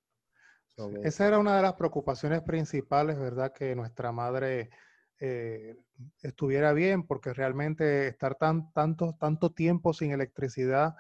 [1.03, 3.53] Esa era una de las preocupaciones principales, ¿verdad?
[3.53, 4.71] Que nuestra madre
[5.19, 5.75] eh,
[6.23, 10.95] estuviera bien, porque realmente estar tan, tanto, tanto tiempo sin electricidad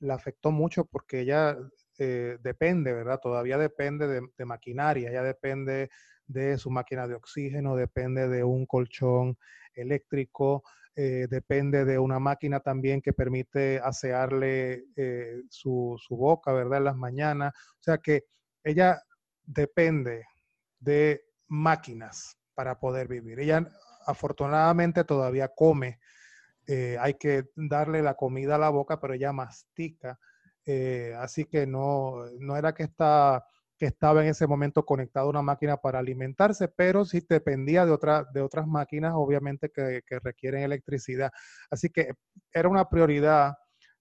[0.00, 1.58] la afectó mucho porque ella
[1.98, 3.20] eh, depende, ¿verdad?
[3.20, 5.90] Todavía depende de, maquinaria, ella depende
[6.26, 9.36] de su máquina de oxígeno, depende de un colchón
[9.74, 10.62] eléctrico,
[10.94, 16.78] eh, depende de una máquina también que permite asearle eh, su, su, boca, ¿verdad?
[16.78, 17.52] En las mañanas.
[17.54, 18.24] O sea que
[18.64, 19.02] ella
[19.48, 20.26] depende
[20.78, 23.40] de máquinas para poder vivir.
[23.40, 23.66] Ella
[24.06, 25.98] afortunadamente todavía come
[26.68, 30.18] eh, hay que darle la comida a la boca, pero ella mastica.
[30.66, 33.46] Eh, así que no, no era que, está,
[33.78, 37.92] que estaba en ese momento conectado a una máquina para alimentarse, pero sí dependía de,
[37.92, 41.32] otra, de otras máquinas, obviamente, que, requieren electricidad.
[41.70, 42.12] Así que
[42.52, 43.54] era una prioridad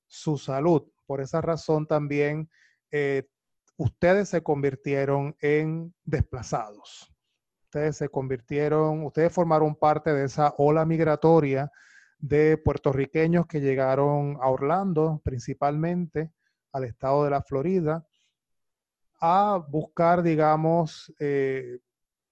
[0.05, 0.83] su salud.
[1.05, 2.49] Por esa razón también
[2.91, 3.29] eh,
[3.77, 7.13] ustedes se convirtieron en desplazados.
[7.65, 11.71] Ustedes se convirtieron, ustedes formaron parte de esa ola migratoria
[12.17, 16.31] de puertorriqueños que llegaron a Orlando principalmente
[16.71, 18.05] al estado de la Florida
[19.19, 21.79] a buscar, digamos, eh,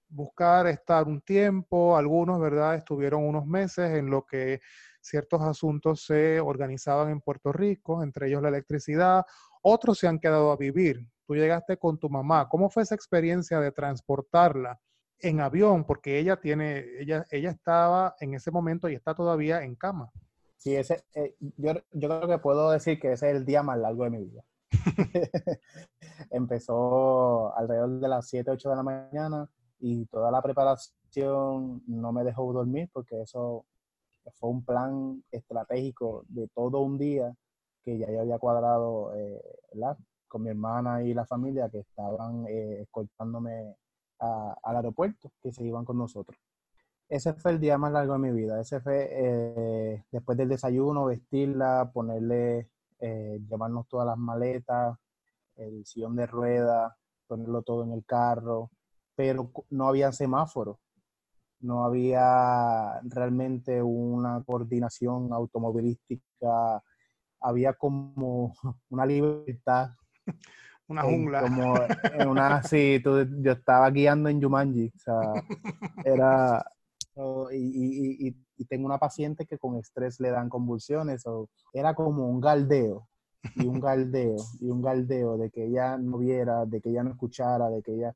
[0.07, 1.97] buscar estar un tiempo.
[1.97, 2.75] Algunos, ¿verdad?
[2.75, 4.61] Estuvieron unos meses en lo que
[5.01, 9.25] ciertos asuntos se organizaban en Puerto Rico, entre ellos la electricidad.
[9.61, 11.07] Otros se han quedado a vivir.
[11.25, 12.47] Tú llegaste con tu mamá.
[12.49, 14.79] ¿Cómo fue esa experiencia de transportarla
[15.19, 15.85] en avión?
[15.85, 20.11] Porque ella tiene, ella, ella estaba en ese momento y está todavía en cama.
[20.57, 23.77] Sí, ese, eh, yo, yo creo que puedo decir que ese es el día más
[23.77, 24.43] largo de mi vida.
[26.29, 29.49] Empezó alrededor de las 7, 8 de la mañana
[29.79, 33.65] y toda la preparación no me dejó dormir porque eso
[34.33, 37.35] fue un plan estratégico de todo un día
[37.83, 39.41] que ya yo había cuadrado eh,
[40.35, 43.77] con mi hermana y la familia que estaban eh, escoltándome
[44.19, 46.37] al aeropuerto, que se iban con nosotros.
[47.07, 48.59] Ese fue el día más largo de mi vida.
[48.59, 52.69] Ese fue eh, después del desayuno, vestirla, ponerle,
[52.99, 54.97] eh, llevarnos todas las maletas,
[55.55, 56.91] el sillón de ruedas,
[57.25, 58.71] ponerlo todo en el carro,
[59.15, 60.81] pero no había semáforo
[61.61, 66.83] no había realmente una coordinación automovilística,
[67.39, 68.53] había como
[68.89, 69.91] una libertad.
[70.87, 71.41] Una jungla.
[71.41, 71.75] Como
[72.13, 75.43] en una, sí, yo estaba guiando en Jumanji, o sea,
[76.03, 76.63] era,
[77.51, 82.39] y, y, tengo una paciente que con estrés le dan convulsiones, o era como un
[82.39, 83.07] galdeo,
[83.55, 87.11] y un galdeo, y un galdeo de que ella no viera, de que ella no
[87.11, 88.15] escuchara, de que ella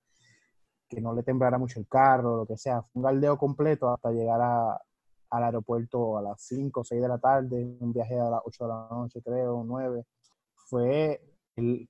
[0.89, 2.81] que no le temblara mucho el carro, lo que sea.
[2.81, 7.19] Fue un galdeo completo hasta llegar al aeropuerto a las 5 o 6 de la
[7.19, 10.03] tarde, un viaje a las 8 de la noche, creo, 9.
[10.55, 11.21] Fue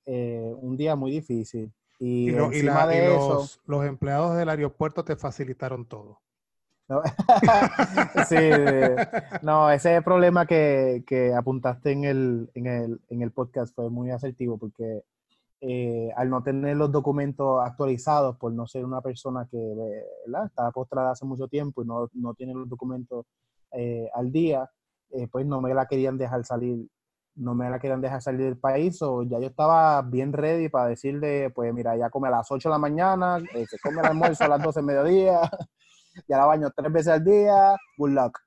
[0.05, 1.71] eh, un día muy difícil.
[1.99, 6.21] Y, de eso, los, empleados del aeropuerto te facilitaron todo.
[6.87, 7.01] No,
[8.27, 8.35] sí,
[9.43, 14.09] no ese problema que, que apuntaste en el, en, el, en el podcast fue muy
[14.09, 15.03] asertivo porque
[15.61, 19.57] eh, al no tener los documentos actualizados, por no ser una persona que
[20.25, 20.45] ¿verdad?
[20.45, 23.25] estaba postrada hace mucho tiempo y no, no tiene los documentos
[23.73, 24.69] eh, al día,
[25.11, 26.87] eh, pues no me la querían dejar salir,
[27.39, 30.87] no me la querían dejar salir del país, o ya yo estaba bien ready para
[30.87, 34.43] decirle, pues mira, ya come a las 8 de la mañana, se come el almuerzo
[34.43, 35.41] a las 12 de mediodía,
[36.27, 38.39] ya la baño tres veces al día, good luck.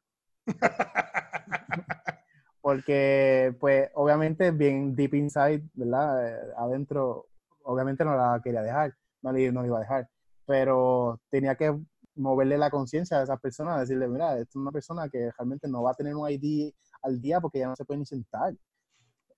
[2.61, 6.29] porque pues obviamente bien deep inside, ¿verdad?
[6.29, 7.27] Eh, adentro,
[7.65, 10.09] obviamente no la quería dejar, no le, no iba a dejar,
[10.47, 11.77] pero tenía que
[12.15, 15.83] moverle la conciencia a esa persona, decirle, mira, esta es una persona que realmente no
[15.83, 16.73] va a tener un ID
[17.03, 18.55] al día porque ya no se puede ni sentar.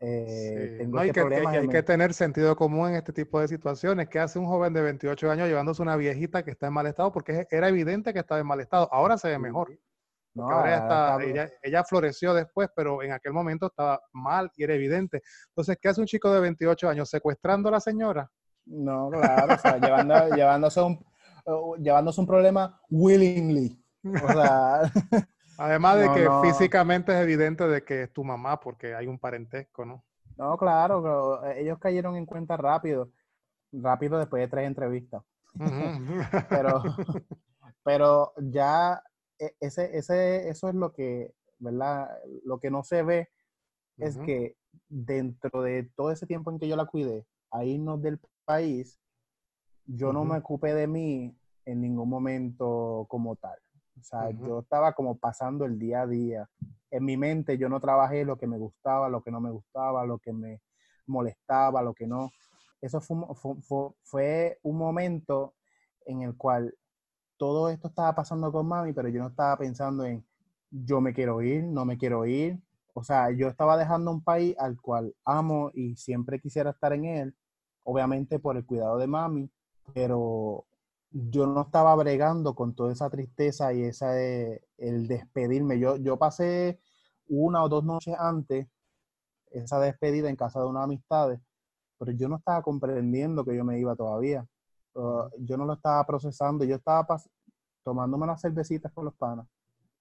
[0.06, 4.08] Eh, no, hay, que, hay, que, tener sentido común en este tipo de situaciones.
[4.08, 7.10] ¿Qué hace un joven de 28 años llevándose una viejita que está en mal estado?
[7.10, 8.88] Porque era evidente que estaba en mal estado.
[8.92, 9.78] Ahora se ve mejor.
[10.34, 11.18] No, ahora
[11.62, 15.22] ella, floreció después, pero en aquel momento estaba mal y era evidente.
[15.48, 17.08] Entonces, ¿qué hace un chico de 28 años?
[17.08, 18.30] ¿Secuestrando a la señora?
[18.66, 21.04] No, claro, o sea, llevándose, un,
[21.46, 23.80] uh, llevándose un problema willingly.
[24.04, 24.80] O sea,
[25.56, 29.84] Además de que físicamente es evidente de que es tu mamá porque hay un parentesco,
[29.84, 30.04] ¿no?
[30.36, 33.10] No, claro, pero ellos cayeron en cuenta rápido,
[33.72, 35.22] rápido después de tres entrevistas.
[36.48, 36.82] pero,
[37.84, 39.00] pero ya
[39.38, 42.10] e, ese, ese, eso es lo que, ¿verdad?
[42.44, 43.30] Lo que no se ve
[43.98, 44.56] es que
[44.88, 48.98] dentro de todo ese tiempo en que yo la cuidé, a irnos del país,
[49.86, 53.58] yo no me ocupé de mí en ningún momento como tal.
[53.98, 56.48] O sea, yo estaba como pasando el día a día.
[56.90, 60.04] En mi mente yo no trabajé lo que me gustaba, lo que no me gustaba,
[60.04, 60.60] lo que me
[61.06, 62.30] molestaba, lo que no.
[62.80, 63.16] Eso fue,
[63.62, 65.54] fue, fue un momento
[66.06, 66.74] en el cual
[67.36, 70.24] todo esto estaba pasando con mami, pero yo no estaba pensando en
[70.70, 72.60] yo me quiero ir, no me quiero ir.
[72.94, 77.04] O sea, yo estaba dejando un país al cual amo y siempre quisiera estar en
[77.04, 77.34] él,
[77.82, 79.50] obviamente por el cuidado de mami,
[79.92, 80.64] pero
[81.16, 85.78] yo no estaba bregando con toda esa tristeza y esa de, el despedirme.
[85.78, 86.80] Yo, yo pasé
[87.28, 88.66] una o dos noches antes
[89.52, 91.40] esa despedida en casa de una amistades,
[91.98, 94.44] pero yo no estaba comprendiendo que yo me iba todavía.
[94.94, 97.06] Uh, yo no lo estaba procesando, yo estaba
[97.84, 99.46] tomándome unas cervecitas con los panas.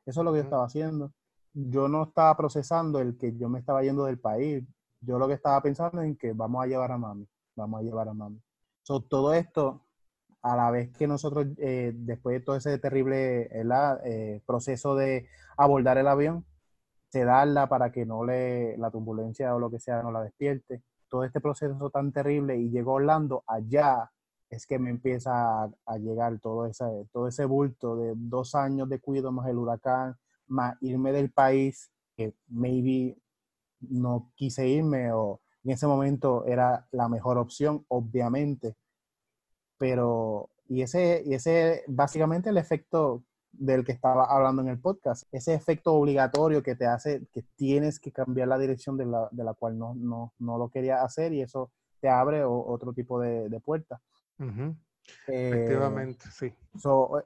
[0.05, 1.13] Eso es lo que yo estaba haciendo.
[1.53, 4.63] Yo no estaba procesando el que yo me estaba yendo del país.
[4.99, 8.09] Yo lo que estaba pensando en que vamos a llevar a mami, vamos a llevar
[8.09, 8.41] a mami.
[9.07, 9.85] todo esto,
[10.43, 15.27] a la vez que nosotros, eh, después de todo ese terrible eh, proceso de
[15.57, 16.45] abordar el avión,
[17.09, 20.83] sedarla para que no le, la turbulencia o lo que sea no la despierte.
[21.09, 24.11] Todo este proceso tan terrible y llegó Orlando allá
[24.49, 28.99] es que me empieza a, llegar todo ese, todo ese bulto de dos años de
[28.99, 30.15] cuidado más el huracán,
[30.47, 33.17] más irme del país, que maybe
[33.79, 38.75] no quise irme o, en ese momento era la mejor opción, obviamente.
[39.83, 43.21] Pero, y ese, y ese básicamente el efecto
[43.51, 47.99] del que estaba hablando en el podcast, ese efecto obligatorio que te hace que tienes
[47.99, 51.33] que cambiar la dirección de la, de la cual no, no, no, lo quería hacer
[51.33, 51.69] y eso
[51.99, 53.99] te abre otro tipo de, de puertas.
[54.39, 56.53] Eh, Efectivamente, sí.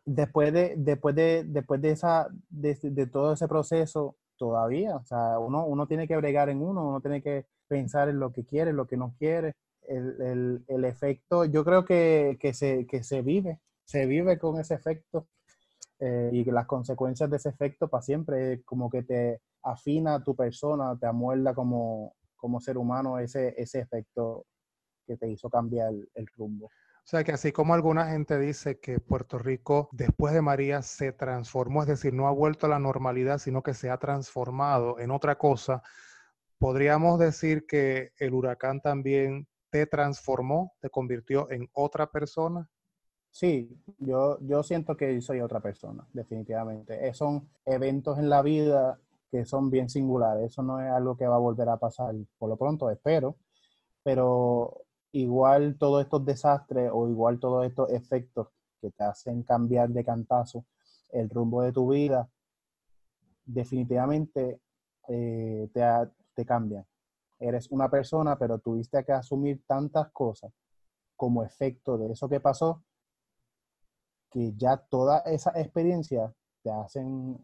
[0.03, 5.37] después de, después de, después de esa, de, de, todo ese proceso, todavía, o sea,
[5.37, 8.73] uno, uno tiene que bregar en uno, uno tiene que pensar en lo que quiere,
[8.73, 9.53] lo que no quiere.
[9.87, 14.59] El, el, el efecto, yo creo que, que, se, que se vive, se vive con
[14.59, 15.27] ese efecto
[15.99, 20.35] eh, y las consecuencias de ese efecto para siempre, como que te afina a tu
[20.35, 24.45] persona, te amuelda como, como ser humano ese, ese efecto
[25.07, 26.67] que te hizo cambiar el, rumbo.
[26.67, 31.13] O sea que así como alguna gente dice que Puerto Rico después de María se
[31.13, 35.11] transformó, es decir, no ha vuelto a la normalidad, sino que se ha transformado en
[35.11, 35.81] otra cosa,
[36.59, 42.69] podríamos decir que el huracán también te transformó, te convirtió en otra persona.
[43.31, 47.07] Sí, yo, yo siento que soy otra persona, definitivamente.
[47.07, 48.99] Eh, son eventos en la vida
[49.29, 50.51] que son bien singulares.
[50.51, 53.35] Eso no es algo que va a volver a pasar por lo pronto, espero.
[54.03, 58.47] Pero igual todos estos desastres o igual todos estos efectos
[58.81, 60.65] que te hacen cambiar de cantazo
[61.11, 62.29] el rumbo de tu vida,
[63.45, 64.59] definitivamente
[65.07, 65.81] eh, te,
[66.33, 66.85] te cambian.
[67.39, 70.51] Eres una persona, pero tuviste que asumir tantas cosas
[71.15, 72.83] como efecto de eso que pasó
[74.31, 76.33] que ya toda esa experiencia
[76.63, 77.37] te hacen,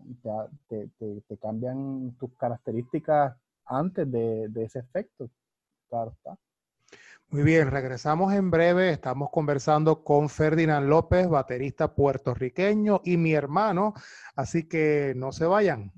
[0.68, 3.36] te, te, cambian tus características
[3.66, 5.30] antes de, de, ese efecto.
[5.89, 6.38] Claro está.
[7.30, 8.91] Muy bien, regresamos en breve.
[8.91, 13.94] Estamos conversando con Ferdinand López, baterista puertorriqueño y mi hermano,
[14.36, 15.91] así que no se vayan.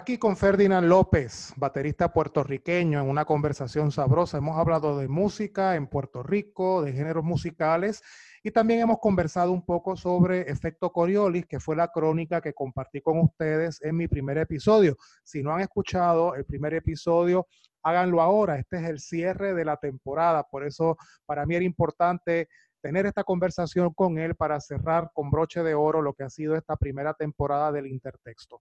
[0.00, 4.38] Aquí con Ferdinand López, baterista puertorriqueño, en una conversación sabrosa.
[4.38, 8.02] Hemos hablado de música en Puerto Rico, de géneros musicales
[8.42, 13.02] y también hemos conversado un poco sobre Efecto Coriolis, que fue la crónica que compartí
[13.02, 14.96] con ustedes en mi primer episodio.
[15.22, 17.46] Si no han escuchado el primer episodio,
[17.82, 18.58] háganlo ahora.
[18.58, 20.44] Este es el cierre de la temporada.
[20.44, 20.96] Por eso
[21.26, 22.48] para mí era importante
[22.80, 26.56] tener esta conversación con él para cerrar con broche de oro lo que ha sido
[26.56, 28.60] esta primera temporada del Intertexto.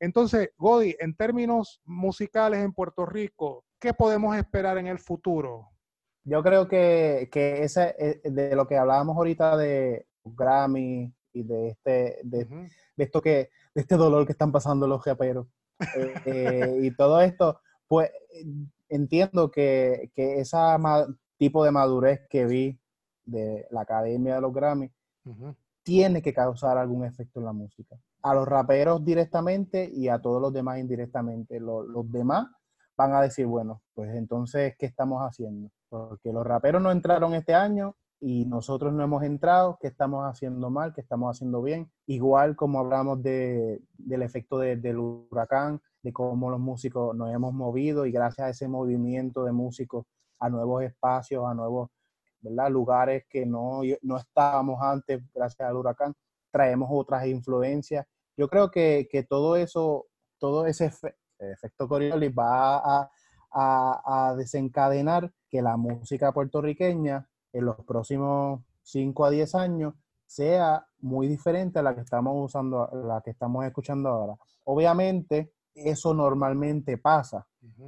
[0.00, 5.68] Entonces, Godi, en términos musicales en Puerto Rico, ¿qué podemos esperar en el futuro?
[6.24, 11.68] Yo creo que, que ese, eh, de lo que hablábamos ahorita de Grammy y de
[11.68, 15.46] este, de, esto que, de este dolor que están pasando los raperos
[15.96, 18.10] eh, eh, y todo esto, pues
[18.88, 20.56] entiendo que, que ese
[21.38, 22.78] tipo de madurez que vi
[23.28, 24.90] de la Academia de los Grammy
[25.82, 30.40] tiene que causar algún efecto en la música a los raperos directamente y a todos
[30.40, 31.60] los demás indirectamente.
[31.60, 32.46] Los, demás
[32.96, 35.70] van a decir, bueno, pues entonces, ¿qué estamos haciendo?
[35.88, 40.70] Porque los raperos no entraron este año y nosotros no hemos entrado, ¿qué estamos haciendo
[40.70, 40.92] mal?
[40.92, 41.90] ¿Qué estamos haciendo bien?
[42.06, 48.06] Igual como hablamos de, del efecto del huracán, de cómo los músicos nos hemos movido
[48.06, 50.06] y gracias a ese movimiento de músicos
[50.40, 51.90] a nuevos espacios, a nuevos
[52.40, 52.70] ¿verdad?
[52.70, 56.14] lugares que no, no estábamos antes gracias al huracán,
[56.50, 58.06] traemos otras influencias.
[58.36, 60.06] Yo creo que, que todo eso,
[60.38, 60.92] todo ese
[61.38, 63.10] efecto Coriolis va a,
[63.50, 69.94] a, a, desencadenar que la música puertorriqueña en los próximos 5 a 10 años
[70.26, 74.34] sea muy diferente a la que estamos usando, la que estamos escuchando ahora.
[74.64, 77.46] Obviamente, eso normalmente pasa,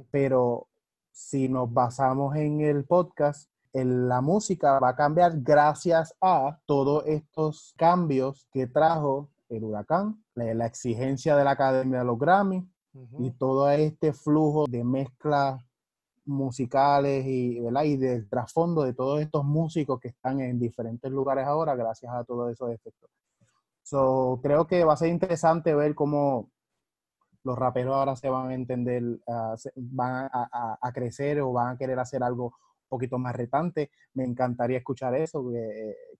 [0.09, 0.67] pero
[1.11, 7.73] si nos basamos en el podcast, la música va a cambiar gracias a todos estos
[7.77, 12.67] cambios que trajo el huracán, la, exigencia de la Academia de los Grammy
[13.19, 15.61] y todo este flujo de mezclas
[16.25, 21.75] musicales y, y del trasfondo de todos estos músicos que están en diferentes lugares ahora
[21.75, 23.09] gracias a todos esos efectos.
[23.83, 26.49] So, creo que va a ser interesante ver cómo
[27.43, 31.97] los raperos ahora se van a entender, ah, van a, crecer o van a querer
[31.99, 32.53] hacer algo
[32.91, 33.89] poquito más retante.
[34.13, 35.49] Me encantaría escuchar eso,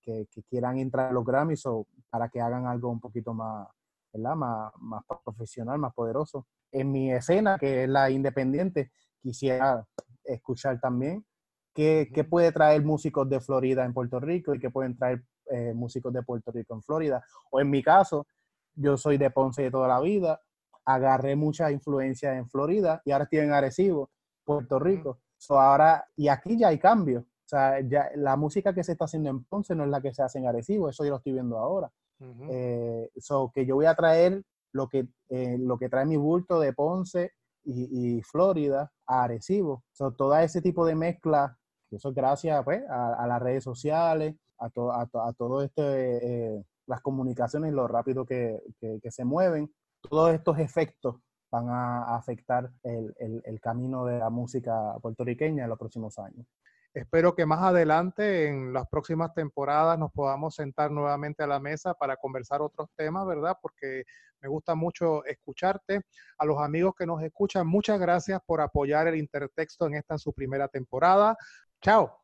[0.01, 3.67] que, quieran entrar a los Grammys o para que hagan algo un poquito más,
[4.11, 4.35] ¿verdad?
[4.35, 6.47] Más, más profesional, más poderoso.
[6.71, 8.91] En mi escena, que es la independiente,
[9.21, 9.85] quisiera
[10.23, 11.25] escuchar también
[11.73, 15.73] qué, qué puede traer músicos de Florida en Puerto Rico y qué pueden traer eh,
[15.73, 17.23] músicos de Puerto Rico en Florida.
[17.51, 18.25] O en mi caso,
[18.73, 20.39] yo soy de Ponce de toda la vida,
[20.85, 24.09] agarré mucha influencia en Florida y ahora estoy en Arecibo,
[24.43, 25.19] Puerto Rico.
[25.49, 27.19] Ahora, y aquí ya hay cambio.
[27.19, 30.13] O sea, ya, la música que se está haciendo en Ponce no es la que
[30.13, 31.91] se hace en Arecibo, eso yo lo estoy viendo ahora.
[32.19, 34.43] Uh que yo voy a traer
[34.73, 37.31] lo que, eh, lo que trae mi bulto de Ponce
[37.63, 39.83] y, Florida a Arecibo.
[39.91, 41.57] So, todo ese tipo de mezcla,
[41.91, 47.73] eso es gracias pues, a, las redes sociales, a, a, todo este, eh, las comunicaciones,
[47.73, 51.15] lo rápido que, que, se mueven, todos estos efectos
[51.51, 53.13] van a afectar el,
[53.45, 56.47] el, camino de la música puertorriqueña en los próximos años.
[56.93, 61.93] Espero que más adelante, en las próximas temporadas, nos podamos sentar nuevamente a la mesa
[61.93, 63.57] para conversar otros temas, ¿verdad?
[63.61, 64.03] Porque
[64.41, 66.01] me gusta mucho escucharte.
[66.37, 70.33] A los amigos que nos escuchan, muchas gracias por apoyar el intertexto en esta su
[70.33, 71.37] primera temporada.
[71.81, 72.20] Chao.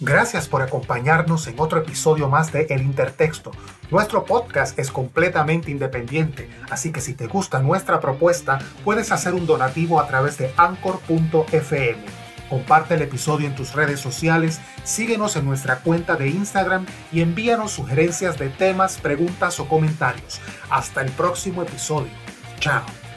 [0.00, 3.50] Gracias por acompañarnos en otro episodio más de El Intertexto.
[3.90, 9.46] Nuestro podcast es completamente independiente, así que si te gusta nuestra propuesta, puedes hacer un
[9.46, 15.80] donativo a través de anchor.fm Comparte el episodio en tus redes sociales, síguenos en nuestra
[15.80, 20.40] cuenta de Instagram y envíanos sugerencias de temas, preguntas o comentarios.
[20.70, 22.12] Hasta el próximo episodio.
[22.58, 23.07] Chao.